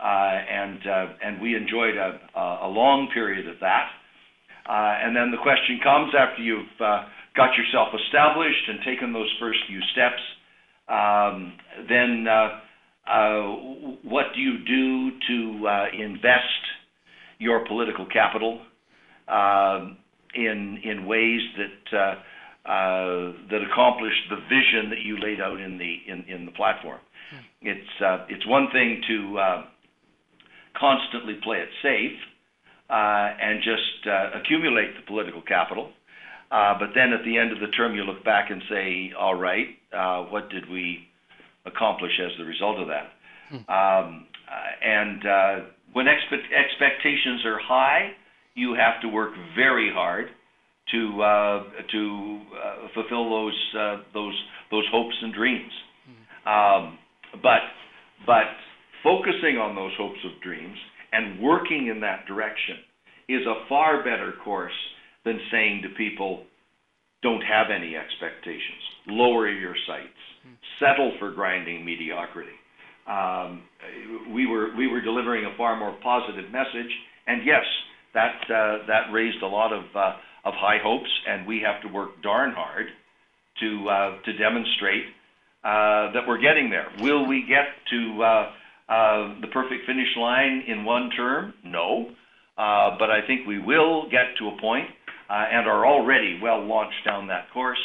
[0.00, 0.06] Uh,
[0.50, 3.90] and, uh, and we enjoyed a, a long period of that.
[4.68, 7.04] Uh, and then the question comes after you've uh,
[7.36, 10.22] got yourself established and taken those first few steps,
[10.88, 11.54] um,
[11.88, 12.60] then uh,
[13.10, 13.40] uh,
[14.02, 16.62] what do you do to uh, invest
[17.38, 18.60] your political capital
[19.28, 19.86] uh,
[20.34, 22.14] in in ways that uh,
[22.68, 27.00] uh, that accomplish the vision that you laid out in the in, in the platform?
[27.30, 27.68] Hmm.
[27.68, 29.64] It's uh, it's one thing to uh,
[30.78, 32.18] constantly play it safe
[32.90, 35.90] uh, and just uh, accumulate the political capital.
[36.52, 39.34] Uh, but then at the end of the term, you look back and say, all
[39.34, 40.98] right, uh, what did we
[41.64, 43.08] accomplish as the result of that?
[43.48, 43.56] Hmm.
[43.56, 48.10] Um, uh, and uh, when expe- expectations are high,
[48.54, 50.26] you have to work very hard
[50.90, 54.34] to uh, to uh, fulfill those uh, those
[54.70, 55.72] those hopes and dreams.
[56.04, 56.48] Hmm.
[56.48, 56.98] Um,
[57.42, 57.64] but
[58.26, 58.44] but
[59.02, 60.76] focusing on those hopes of dreams
[61.12, 62.76] and working in that direction
[63.28, 64.72] is a far better course
[65.24, 66.44] than saying to people,
[67.22, 70.18] don't have any expectations, lower your sights,
[70.80, 72.56] settle for grinding mediocrity.
[73.06, 73.62] Um,
[74.32, 76.90] we were we were delivering a far more positive message,
[77.26, 77.64] and yes,
[78.14, 81.88] that uh, that raised a lot of uh, of high hopes, and we have to
[81.88, 82.86] work darn hard
[83.60, 85.04] to uh, to demonstrate
[85.64, 86.88] uh, that we're getting there.
[87.00, 88.52] Will we get to uh,
[88.88, 91.54] uh, the perfect finish line in one term?
[91.64, 92.10] No.
[92.56, 94.86] But I think we will get to a point,
[95.28, 97.78] and are already well launched down that course,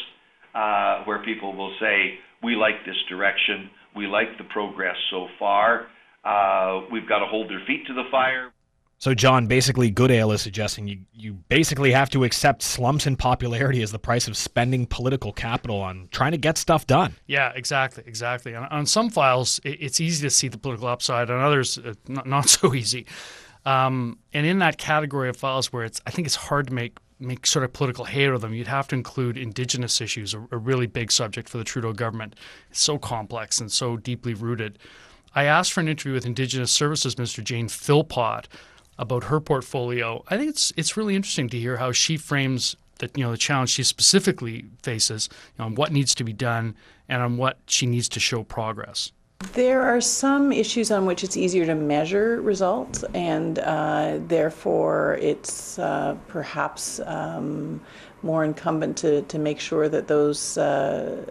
[0.56, 5.88] uh, where people will say, we like this direction, we like the progress so far,
[6.24, 8.52] uh, we've got to hold their feet to the fire.
[9.00, 13.84] So, John, basically, Goodale is suggesting you, you basically have to accept slumps in popularity
[13.84, 17.16] as the price of spending political capital on trying to get stuff done.
[17.28, 18.56] Yeah, exactly, exactly.
[18.56, 21.30] On, on some files, it, it's easy to see the political upside.
[21.30, 23.06] On others, uh, not, not so easy.
[23.66, 26.98] Um, and in that category of files where it's, I think it's hard to make
[27.20, 30.58] make sort of political hay of them, you'd have to include Indigenous issues, a, a
[30.58, 32.36] really big subject for the Trudeau government.
[32.70, 34.78] It's so complex and so deeply rooted.
[35.36, 38.48] I asked for an interview with Indigenous Services Minister Jane Philpott
[38.98, 40.24] about her portfolio.
[40.30, 43.38] I think it's it's really interesting to hear how she frames the you know the
[43.38, 46.76] challenge she specifically faces, you know, on what needs to be done
[47.08, 49.12] and on what she needs to show progress.
[49.40, 55.78] There are some issues on which it's easier to measure results, and uh, therefore it's
[55.78, 57.80] uh, perhaps um,
[58.24, 61.26] more incumbent to, to make sure that those uh,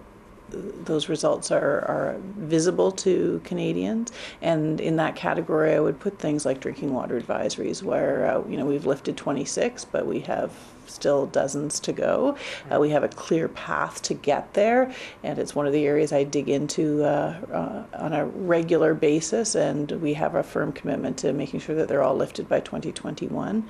[0.51, 4.13] those results are, are visible to Canadians.
[4.41, 8.57] And in that category, I would put things like drinking water advisories, where uh, you
[8.57, 10.53] know we've lifted 26, but we have
[10.87, 12.37] still dozens to go.
[12.73, 16.13] Uh, we have a clear path to get there, and it's one of the areas
[16.13, 19.55] I dig into uh, uh, on a regular basis.
[19.55, 23.67] And we have a firm commitment to making sure that they're all lifted by 2021.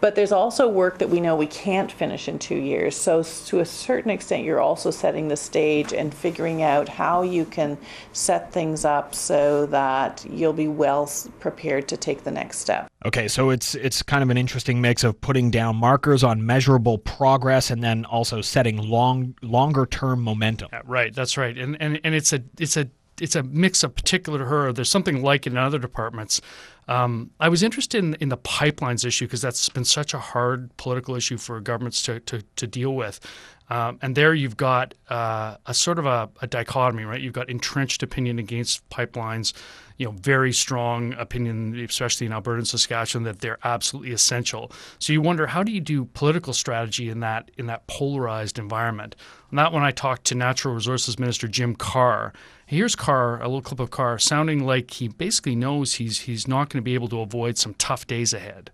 [0.00, 2.96] But there's also work that we know we can't finish in two years.
[2.96, 7.44] So, to a certain extent, you're also setting the stage and figuring out how you
[7.44, 7.78] can
[8.12, 12.90] set things up so that you'll be well prepared to take the next step.
[13.04, 16.98] Okay, so it's it's kind of an interesting mix of putting down markers on measurable
[16.98, 20.68] progress and then also setting long longer term momentum.
[20.70, 21.56] Yeah, right, that's right.
[21.56, 22.86] And and and it's a it's a
[23.18, 24.72] it's a mix of particular to her.
[24.74, 26.42] There's something like it in other departments.
[26.86, 30.76] Um, I was interested in, in the pipelines issue because that's been such a hard
[30.76, 33.20] political issue for governments to, to, to deal with.
[33.68, 37.20] Um, and there you've got uh, a sort of a, a, dichotomy, right?
[37.20, 39.52] You've got entrenched opinion against pipelines,
[40.00, 44.72] you know, very strong opinion, especially in Alberta and Saskatchewan, that they're absolutely essential.
[44.98, 49.14] So you wonder how do you do political strategy in that in that polarized environment?
[49.50, 52.32] And that when I talked to Natural Resources Minister Jim Carr,
[52.64, 56.70] here's Carr, a little clip of Carr, sounding like he basically knows he's he's not
[56.70, 58.70] going to be able to avoid some tough days ahead.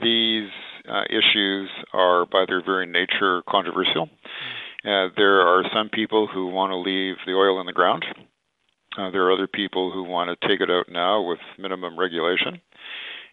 [0.00, 0.50] These
[0.88, 4.10] uh, issues are, by their very nature, controversial.
[4.84, 8.04] Uh, there are some people who want to leave the oil in the ground.
[8.98, 12.60] Uh, there are other people who want to take it out now with minimum regulation.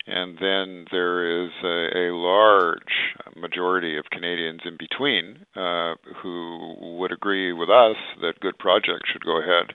[0.08, 7.12] And then there is a, a large majority of Canadians in between uh, who would
[7.12, 9.74] agree with us that good projects should go ahead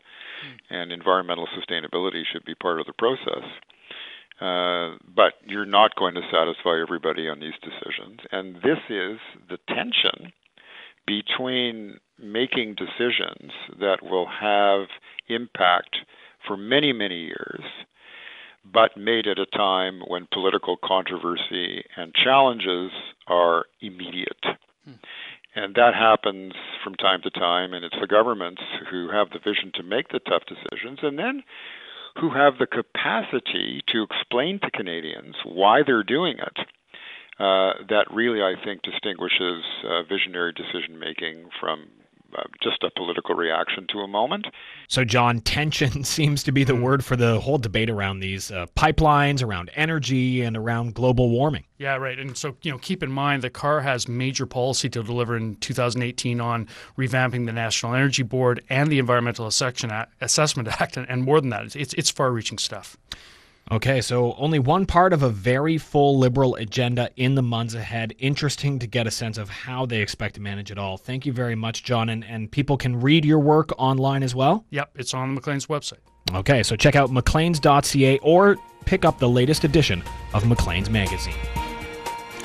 [0.70, 3.44] and environmental sustainability should be part of the process.
[4.40, 8.20] Uh, but you're not going to satisfy everybody on these decisions.
[8.30, 9.18] And this is
[9.50, 10.32] the tension
[11.10, 14.86] between making decisions that will have
[15.28, 15.96] impact
[16.46, 17.64] for many, many years,
[18.64, 22.92] but made at a time when political controversy and challenges
[23.26, 24.44] are immediate.
[24.84, 24.92] Hmm.
[25.56, 26.52] And that happens
[26.84, 30.20] from time to time, and it's the governments who have the vision to make the
[30.20, 31.42] tough decisions, and then
[32.20, 36.66] who have the capacity to explain to Canadians why they're doing it.
[37.40, 41.88] Uh, that really, I think, distinguishes uh, visionary decision making from
[42.36, 44.46] uh, just a political reaction to a moment.
[44.88, 48.66] So, John, tension seems to be the word for the whole debate around these uh,
[48.76, 51.64] pipelines, around energy, and around global warming.
[51.78, 52.18] Yeah, right.
[52.18, 55.56] And so, you know, keep in mind the Carr has major policy to deliver in
[55.56, 61.48] 2018 on revamping the National Energy Board and the Environmental Assessment Act, and more than
[61.48, 62.98] that, it's, it's far reaching stuff.
[63.72, 68.12] Okay, so only one part of a very full liberal agenda in the months ahead.
[68.18, 70.96] Interesting to get a sense of how they expect to manage it all.
[70.96, 72.08] Thank you very much, John.
[72.08, 74.64] And, and people can read your work online as well?
[74.70, 76.00] Yep, it's on Maclean's website.
[76.34, 78.56] Okay, so check out macleans.ca or
[78.86, 80.02] pick up the latest edition
[80.34, 81.34] of Maclean's magazine.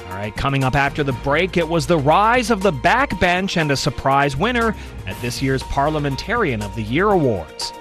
[0.05, 3.71] All right, coming up after the break, it was the rise of the backbench and
[3.71, 4.75] a surprise winner
[5.07, 7.73] at this year's Parliamentarian of the Year Awards.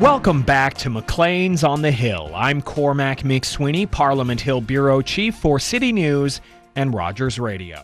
[0.00, 2.30] Welcome back to Maclean's on the Hill.
[2.34, 6.42] I'm Cormac McSweeney, Parliament Hill Bureau Chief for City News
[6.74, 7.82] and Rogers Radio.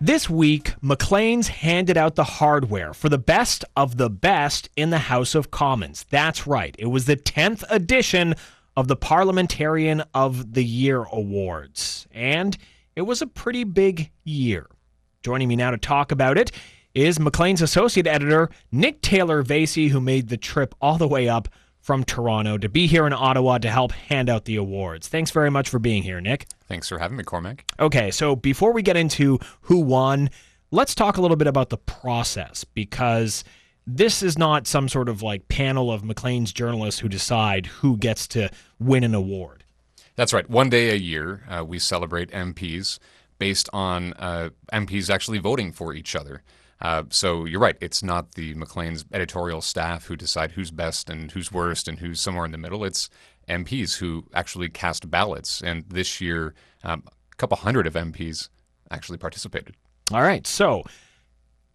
[0.00, 4.96] This week, Maclean's handed out the hardware for the best of the best in the
[4.96, 6.06] House of Commons.
[6.08, 8.34] That's right, it was the 10th edition
[8.74, 12.56] of the Parliamentarian of the Year Awards, and
[12.96, 14.66] it was a pretty big year.
[15.22, 16.52] Joining me now to talk about it
[16.94, 21.48] is Maclean's associate editor, Nick Taylor-Vaisey, who made the trip all the way up
[21.80, 25.08] from Toronto to be here in Ottawa to help hand out the awards.
[25.08, 26.46] Thanks very much for being here, Nick.
[26.68, 27.64] Thanks for having me, Cormac.
[27.78, 30.30] Okay, so before we get into who won,
[30.70, 33.44] let's talk a little bit about the process because
[33.86, 38.28] this is not some sort of like panel of Maclean's journalists who decide who gets
[38.28, 39.64] to win an award.
[40.16, 40.48] That's right.
[40.48, 42.98] One day a year, uh, we celebrate MPs
[43.38, 46.42] based on uh, MPs actually voting for each other.
[46.80, 47.76] Uh, so you're right.
[47.80, 52.20] It's not the Maclean's editorial staff who decide who's best and who's worst and who's
[52.20, 52.84] somewhere in the middle.
[52.84, 53.10] It's
[53.48, 55.60] MPs who actually cast ballots.
[55.60, 58.48] And this year, um, a couple hundred of MPs
[58.90, 59.76] actually participated.
[60.12, 60.46] All right.
[60.46, 60.84] So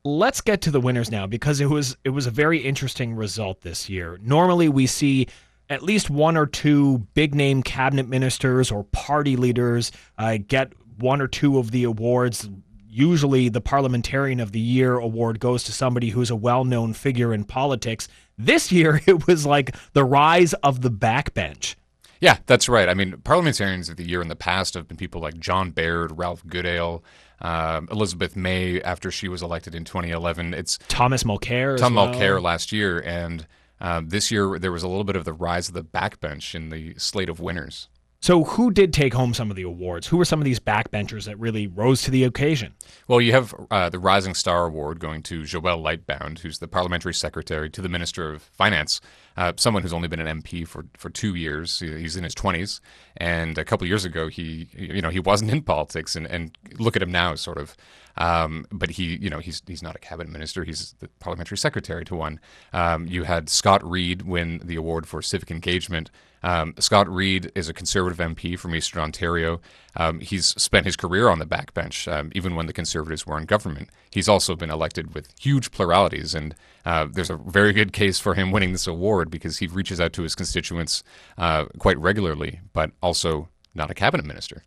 [0.03, 3.61] let's get to the winners now because it was it was a very interesting result
[3.61, 4.19] this year.
[4.21, 5.27] Normally we see
[5.69, 11.21] at least one or two big name cabinet ministers or party leaders uh, get one
[11.21, 12.49] or two of the awards
[12.95, 17.33] usually the Parliamentarian of the Year award goes to somebody who's a well known figure
[17.33, 18.07] in politics.
[18.37, 21.75] This year, it was like the rise of the backbench.
[22.21, 22.87] Yeah, that's right.
[22.87, 26.17] I mean, parliamentarians of the year in the past have been people like John Baird,
[26.17, 27.03] Ralph Goodale,
[27.41, 30.53] uh, Elizabeth May after she was elected in 2011.
[30.53, 31.77] It's Thomas Mulcair.
[31.77, 32.07] Tom well.
[32.07, 33.45] Mulcair last year, and
[33.81, 36.69] uh, this year there was a little bit of the rise of the backbench in
[36.69, 37.89] the slate of winners.
[38.25, 40.07] So, who did take home some of the awards?
[40.07, 42.73] Who were some of these backbenchers that really rose to the occasion?
[43.07, 47.13] Well, you have uh, the Rising Star Award going to Joël Lightbound, who's the parliamentary
[47.13, 48.99] secretary to the Minister of Finance,
[49.37, 51.77] uh, someone who's only been an MP for, for two years.
[51.81, 52.79] He's in his 20s.
[53.17, 56.95] And a couple years ago, he you know he wasn't in politics, and, and look
[56.95, 57.77] at him now, sort of.
[58.17, 60.63] Um, but he, you know, he's he's not a cabinet minister.
[60.63, 62.39] He's the parliamentary secretary to one.
[62.73, 66.09] Um, you had Scott Reid win the award for civic engagement.
[66.43, 69.61] Um, Scott Reid is a Conservative MP from Eastern Ontario.
[69.95, 73.45] Um, he's spent his career on the backbench, um, even when the Conservatives were in
[73.45, 73.89] government.
[74.11, 78.35] He's also been elected with huge pluralities, and uh, there's a very good case for
[78.35, 81.03] him winning this award because he reaches out to his constituents
[81.37, 84.63] uh, quite regularly, but also not a cabinet minister.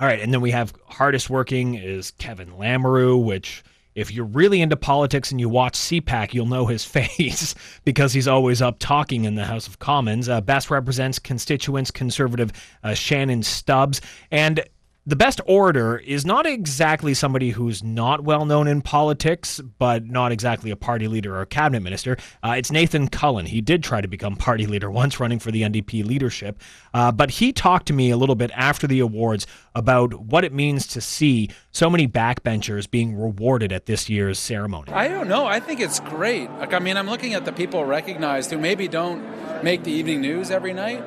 [0.00, 3.64] All right, and then we have hardest working is Kevin Lamoureux, which
[3.98, 8.28] if you're really into politics and you watch CPAC, you'll know his face because he's
[8.28, 10.28] always up talking in the House of Commons.
[10.28, 12.52] Uh, best represents constituents, conservative
[12.84, 14.00] uh, Shannon Stubbs.
[14.30, 14.64] And
[15.08, 20.32] the best orator is not exactly somebody who's not well known in politics, but not
[20.32, 22.18] exactly a party leader or cabinet minister.
[22.42, 23.46] Uh, it's Nathan Cullen.
[23.46, 26.60] He did try to become party leader once running for the NDP leadership,
[26.92, 30.52] uh, but he talked to me a little bit after the awards about what it
[30.52, 34.92] means to see so many backbenchers being rewarded at this year's ceremony.
[34.92, 35.46] I don't know.
[35.46, 36.50] I think it's great.
[36.50, 39.24] Like, I mean, I'm looking at the people recognized who maybe don't
[39.64, 41.02] make the evening news every night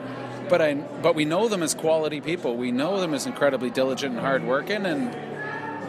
[0.51, 2.57] but I but we know them as quality people.
[2.57, 5.15] We know them as incredibly diligent and hardworking, and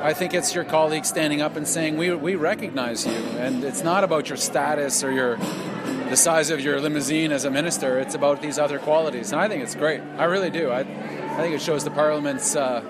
[0.02, 3.12] I think it's your colleagues standing up and saying, we, we recognize you.
[3.12, 7.50] And it's not about your status or your the size of your limousine as a
[7.50, 7.98] minister.
[7.98, 9.32] It's about these other qualities.
[9.32, 10.00] And I think it's great.
[10.18, 10.70] I really do.
[10.70, 12.84] I, I think it shows the Parliament's uh,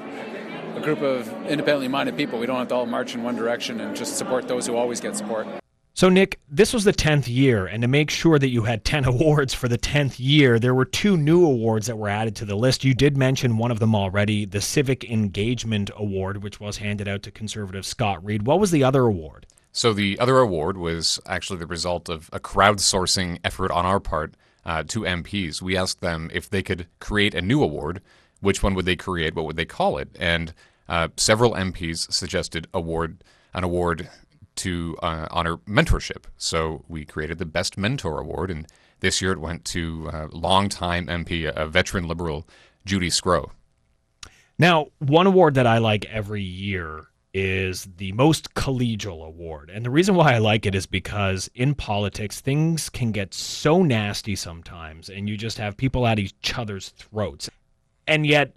[0.77, 2.39] a group of independently minded people.
[2.39, 5.01] We don't have to all march in one direction and just support those who always
[5.01, 5.47] get support.
[5.95, 9.05] So, Nick, this was the 10th year, and to make sure that you had 10
[9.07, 12.57] awards for the 10th year, there were two new awards that were added to the
[12.57, 12.83] list.
[12.83, 17.23] You did mention one of them already the Civic Engagement Award, which was handed out
[17.25, 18.47] to conservative Scott Reid.
[18.47, 19.47] What was the other award?
[19.73, 24.35] So, the other award was actually the result of a crowdsourcing effort on our part
[24.65, 25.61] uh, to MPs.
[25.61, 28.01] We asked them if they could create a new award.
[28.41, 29.35] Which one would they create?
[29.35, 30.09] What would they call it?
[30.19, 30.55] And
[30.89, 33.23] uh, several MPs suggested award
[33.55, 34.09] an award
[34.57, 36.25] to uh, honor mentorship.
[36.37, 38.67] So we created the Best Mentor Award, and
[39.01, 42.47] this year it went to uh, longtime MP, a veteran Liberal,
[42.85, 43.51] Judy Sgro.
[44.59, 49.71] Now, one award that I like every year is the most collegial award.
[49.71, 53.83] And the reason why I like it is because in politics, things can get so
[53.83, 57.49] nasty sometimes, and you just have people at each other's throats.
[58.07, 58.55] And yet,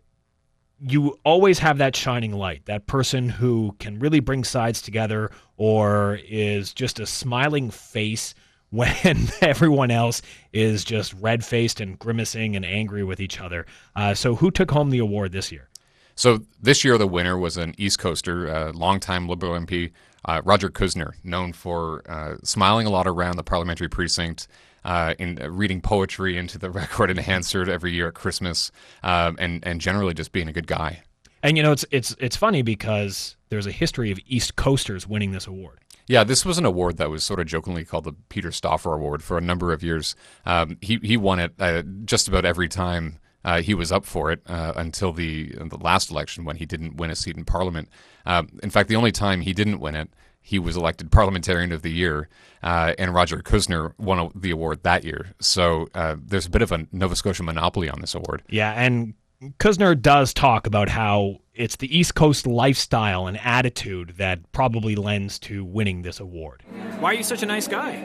[0.80, 6.19] you always have that shining light, that person who can really bring sides together or
[6.28, 8.34] is just a smiling face
[8.76, 10.21] when everyone else
[10.51, 13.65] is just red faced and grimacing and angry with each other.
[13.95, 15.69] Uh, so, who took home the award this year?
[16.15, 19.91] So, this year the winner was an East Coaster, a longtime Liberal MP,
[20.26, 24.47] uh, Rodger Cuzner, known for uh, smiling a lot around the parliamentary precinct
[24.86, 28.71] uh, in uh, reading poetry into the record in Hansard every year at Christmas,
[29.03, 31.03] um, and and generally just being a good guy.
[31.43, 35.31] And you know, it's it's it's funny because there's a history of East Coasters winning
[35.31, 35.79] this award.
[36.07, 39.23] Yeah, this was an award that was sort of jokingly called the Peter Stoffer Award
[39.23, 40.15] for a number of years.
[40.45, 44.31] Um, he he won it uh, just about every time uh, he was up for
[44.31, 47.89] it uh, until the the last election when he didn't win a seat in Parliament.
[48.25, 50.09] Uh, in fact, the only time he didn't win it
[50.46, 52.30] he was elected Parliamentarian of the Year,
[52.62, 55.34] uh, and Rodger Cuzner won the award that year.
[55.39, 58.43] So uh, there's a bit of a Nova Scotia monopoly on this award.
[58.48, 59.16] Yeah, and
[59.58, 65.39] Cuzner does talk about how it's the East Coast lifestyle and attitude that probably lends
[65.39, 66.62] to winning this award.
[67.00, 67.96] Why are you such a nice guy?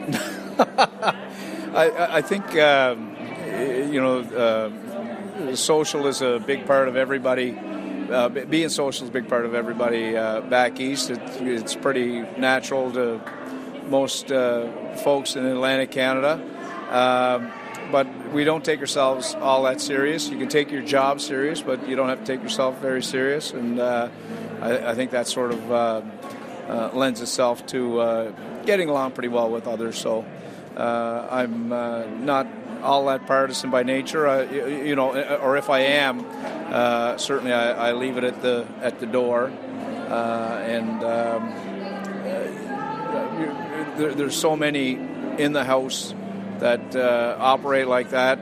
[1.75, 3.15] I, I, think, um,
[3.93, 7.55] you know, uh, social is a big part of everybody
[8.11, 11.09] uh, being social is a big part of everybody uh, back east.
[11.09, 13.21] It, it's pretty natural to
[13.87, 16.33] most uh, folks in Atlantic Canada.
[16.89, 17.51] Um,
[17.91, 20.29] but we don't take ourselves all that serious.
[20.29, 23.51] You can take your job serious, but you don't have to take yourself very serious.
[23.51, 24.09] And uh,
[24.61, 28.33] I, I, think that sort of lends itself to
[28.65, 29.97] getting along pretty well with others.
[29.97, 30.25] So
[30.77, 31.69] I'm
[32.25, 32.47] not
[32.81, 34.27] all that partisan by nature.
[34.27, 36.25] Uh, you, you, know, or if I am,
[36.71, 39.51] uh, certainly I, I, leave it at the at the door.
[40.09, 41.49] Uh, and um,
[42.23, 44.93] uh, there, there's so many
[45.37, 46.13] in the house
[46.59, 48.39] that uh, operate like that.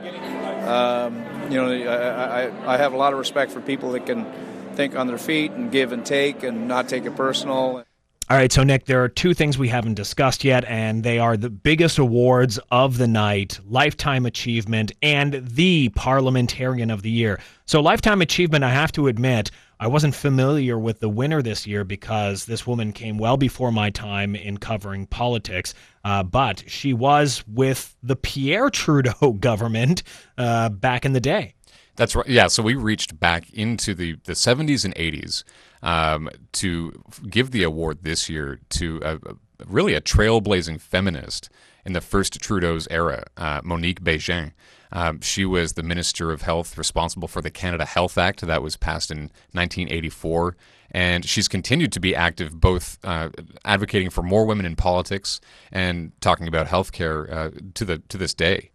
[0.66, 4.26] Um, you know, I, I, I have a lot of respect for people that can
[4.74, 7.84] think on their feet and give and take and not take it personal.
[8.30, 11.36] All right, so Nick, there are two things we haven't discussed yet, and they are
[11.36, 17.40] the biggest awards of the night Lifetime Achievement and the Parliamentarian of the Year.
[17.66, 19.50] So, Lifetime Achievement, I have to admit,
[19.80, 23.90] I wasn't familiar with the winner this year because this woman came well before my
[23.90, 25.74] time in covering politics,
[26.04, 30.04] uh, but she was with the Pierre Trudeau government
[30.38, 31.54] uh, back in the day.
[32.00, 32.26] That's right.
[32.26, 32.46] Yeah.
[32.46, 35.44] So we reached back into the, the 70s and 80s
[35.82, 39.34] um, to give the award this year to a, a,
[39.66, 41.50] really a trailblazing feminist
[41.84, 44.52] in the first Trudeau's era, uh, Monique Bégin.
[44.92, 48.78] Um, she was the Minister of Health responsible for the Canada Health Act that was
[48.78, 50.56] passed in 1984.
[50.92, 53.28] And she's continued to be active, both uh,
[53.66, 55.38] advocating for more women in politics
[55.70, 58.69] and talking about healthcare uh, to the to this day.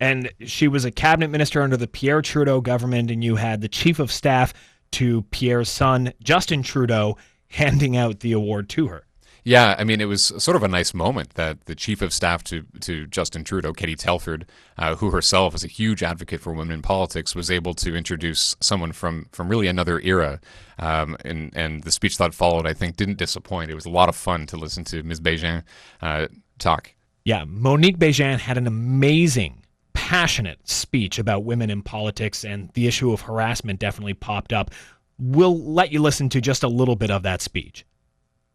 [0.00, 3.68] And she was a cabinet minister under the Pierre Trudeau government, and you had the
[3.68, 4.54] chief of staff
[4.92, 7.16] to Pierre's son, Justin Trudeau,
[7.48, 9.04] handing out the award to her.
[9.42, 12.44] Yeah, I mean, it was sort of a nice moment that the chief of staff
[12.44, 14.46] to, to Justin Trudeau, Katie Telford,
[14.76, 18.54] uh, who herself is a huge advocate for women in politics, was able to introduce
[18.60, 20.40] someone from, from really another era.
[20.78, 23.70] Um, and, and the speech that followed, I think, didn't disappoint.
[23.70, 25.20] It was a lot of fun to listen to Ms.
[25.20, 25.62] Bégin
[26.02, 26.28] uh,
[26.58, 26.94] talk.
[27.24, 29.59] Yeah, Monique Bégin had an amazing
[29.92, 34.70] passionate speech about women in politics, and the issue of harassment definitely popped up.
[35.18, 37.84] We'll let you listen to just a little bit of that speech.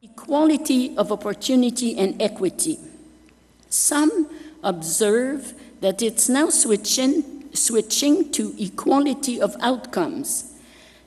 [0.01, 2.79] Equality of opportunity and equity.
[3.69, 4.29] Some
[4.63, 10.53] observe that it's now switching, switching to equality of outcomes.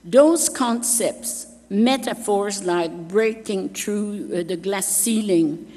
[0.04, 5.70] Those concepts metaphors like breaking through uh, the glass ceiling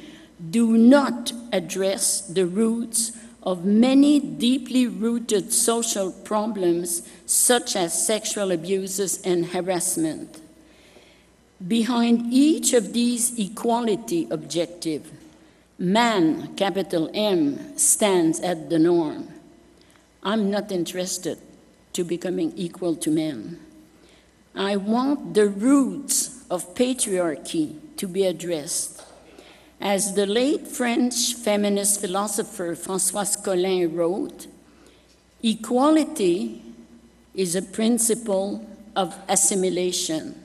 [0.49, 3.11] do not address the roots
[3.43, 10.41] of many deeply rooted social problems such as sexual abuses and harassment.
[11.67, 15.09] Behind each of these equality objectives,
[15.77, 19.27] man, capital M, stands at the norm.
[20.23, 21.39] I'm not interested
[21.93, 23.59] to becoming equal to men.
[24.55, 29.03] I want the roots of patriarchy to be addressed.
[29.81, 34.45] As the late French feminist philosopher Françoise Collin wrote,
[35.41, 36.61] equality
[37.33, 38.63] is a principle
[38.95, 40.39] of assimilation,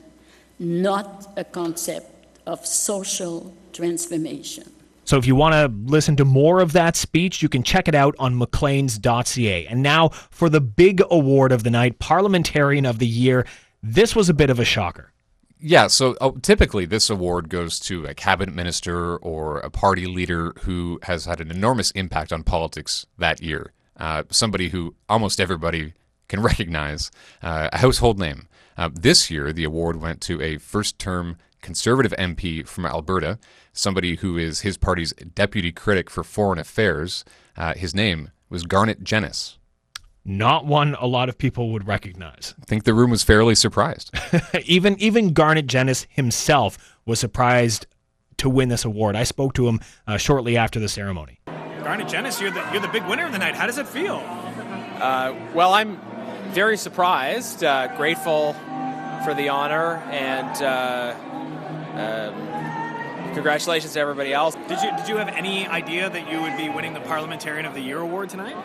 [0.57, 4.71] not a concept of social transformation.
[5.03, 7.93] So if you want to listen to more of that speech, you can check it
[7.93, 9.67] out on macleans.ca.
[9.67, 13.45] And now for the big award of the night, Parliamentarian of the Year.
[13.83, 15.13] This was a bit of a shocker.
[15.59, 20.53] Yeah, so oh, typically this award goes to a cabinet minister or a party leader
[20.61, 23.73] who has had an enormous impact on politics that year.
[23.97, 25.93] Uh, somebody who almost everybody
[26.27, 27.09] can recognize,
[27.41, 28.47] uh, a household name.
[28.77, 33.39] Uh, this year, the award went to a first term conservative MP from Alberta,
[33.73, 37.25] somebody who is his party's deputy critic for foreign affairs.
[37.55, 39.56] Uh, his name was Garnett Genuis.
[40.29, 42.53] Not one a lot of people would recognize.
[42.61, 44.13] I think the room was fairly surprised.
[44.65, 47.87] even even Garnett Genuis himself was surprised
[48.35, 49.15] to win this award.
[49.15, 51.39] I spoke to him uh, shortly after the ceremony.
[51.81, 53.55] Garnett Genuis, you're the you're the big winner of the night.
[53.55, 54.17] How does it feel?
[54.99, 55.97] Uh, well, I'm
[56.49, 58.51] very surprised, uh, grateful
[59.23, 61.15] for the honor, and uh,
[61.95, 64.55] um, congratulations to everybody else.
[64.67, 67.73] Did you did you have any idea that you would be winning the Parliamentarian of
[67.73, 68.57] the Year award tonight?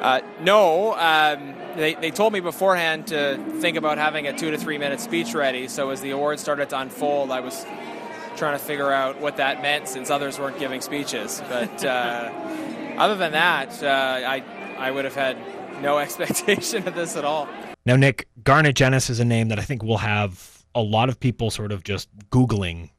[0.00, 4.58] Uh, no, um, they, they told me beforehand to think about having a two to
[4.58, 5.68] three minute speech ready.
[5.68, 7.64] So as the award started to unfold, I was
[8.36, 11.42] trying to figure out what that meant since others weren't giving speeches.
[11.48, 12.30] But uh,
[12.96, 14.42] other than that, uh, I
[14.78, 15.36] I would have had
[15.82, 17.48] no expectation of this at all.
[17.84, 21.18] Now, Nick Garnett Genuis is a name that I think will have a lot of
[21.18, 22.90] people sort of just Googling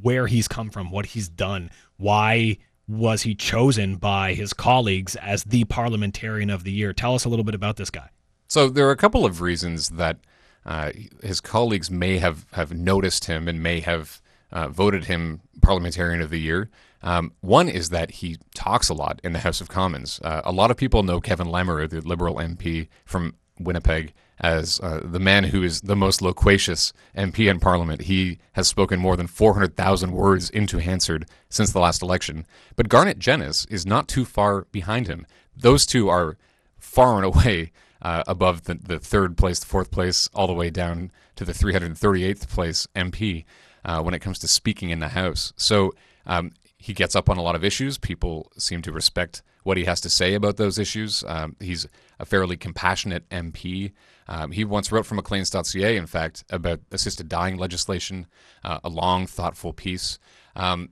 [0.00, 2.56] where he's come from, what he's done, why
[2.90, 6.92] was he chosen by his colleagues as the parliamentarian of the year.
[6.92, 8.10] Tell us a little bit about this guy.
[8.48, 10.18] So there are a couple of reasons that
[10.66, 10.90] uh,
[11.22, 14.20] his colleagues may have, have noticed him and may have
[14.50, 16.68] uh, voted him parliamentarian of the year.
[17.02, 20.20] Um, one is that he talks a lot in the House of Commons.
[20.22, 25.00] Uh, a lot of people know Kevin Lamoureux, the Liberal MP from Winnipeg, as uh,
[25.04, 28.02] the man who is the most loquacious MP in Parliament.
[28.02, 32.46] He has spoken more than 400,000 words into Hansard since the last election.
[32.74, 35.26] But Garnett Genuis is not too far behind him.
[35.54, 36.38] Those two are
[36.78, 37.72] far and away
[38.02, 41.52] uh, above the, the third place, the fourth place, all the way down to the
[41.52, 43.44] 338th place MP
[43.84, 45.52] uh, when it comes to speaking in the House.
[45.56, 45.92] So
[46.26, 47.98] um, he gets up on a lot of issues.
[47.98, 51.22] People seem to respect what he has to say about those issues.
[51.26, 51.86] Um, he's
[52.18, 53.92] a fairly compassionate MP.
[54.30, 58.26] Um, he once wrote for Macleans.ca, in fact, about assisted dying legislation,
[58.64, 60.20] uh, a long, thoughtful piece.
[60.54, 60.90] Um,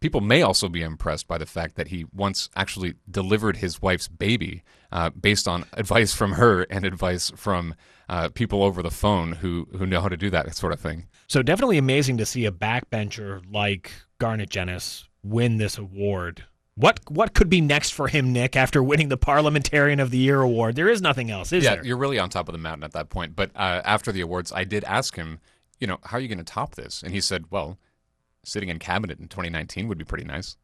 [0.00, 4.06] people may also be impressed by the fact that he once actually delivered his wife's
[4.06, 4.62] baby
[4.92, 7.74] uh, based on advice from her and advice from
[8.10, 11.06] uh, people over the phone who, who know how to do that sort of thing.
[11.26, 16.44] So, definitely amazing to see a backbencher like Garnett Genuis win this award.
[16.78, 20.40] What what could be next for him, Nick, after winning the Parliamentarian of the Year
[20.40, 20.76] award?
[20.76, 21.66] There is nothing else, is it?
[21.66, 21.84] yeah, there?
[21.84, 23.34] you're really on top of the mountain at that point.
[23.34, 25.40] But uh, after the awards, I did ask him,
[25.80, 27.02] you know, how are you going to top this?
[27.02, 27.78] And he said, well,
[28.44, 30.56] sitting in cabinet in 2019 would be pretty nice.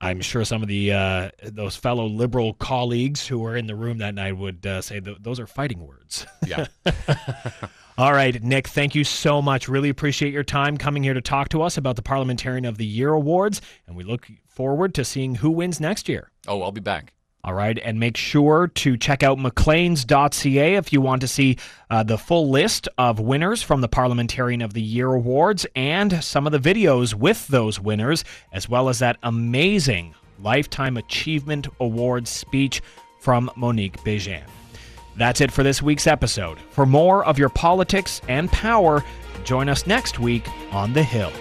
[0.00, 3.98] I'm sure some of the uh, those fellow liberal colleagues who were in the room
[3.98, 6.24] that night would uh, say th- those are fighting words.
[6.46, 6.66] Yeah.
[7.98, 9.68] All right, Nick, thank you so much.
[9.68, 12.86] Really appreciate your time coming here to talk to us about the Parliamentarian of the
[12.86, 14.26] Year awards, and we look
[14.60, 16.30] forward to seeing who wins next year.
[16.46, 17.14] Oh, I'll be back.
[17.42, 21.56] All right, and make sure to check out macleans.ca if you want to see
[21.88, 26.44] uh, the full list of winners from the Parliamentarian of the Year awards and some
[26.46, 32.82] of the videos with those winners, as well as that amazing Lifetime Achievement Award speech
[33.18, 34.42] from Monique Bégin.
[35.16, 36.58] That's it for this week's episode.
[36.72, 39.02] For more of your politics and power,
[39.42, 41.32] join us next week on The Hill.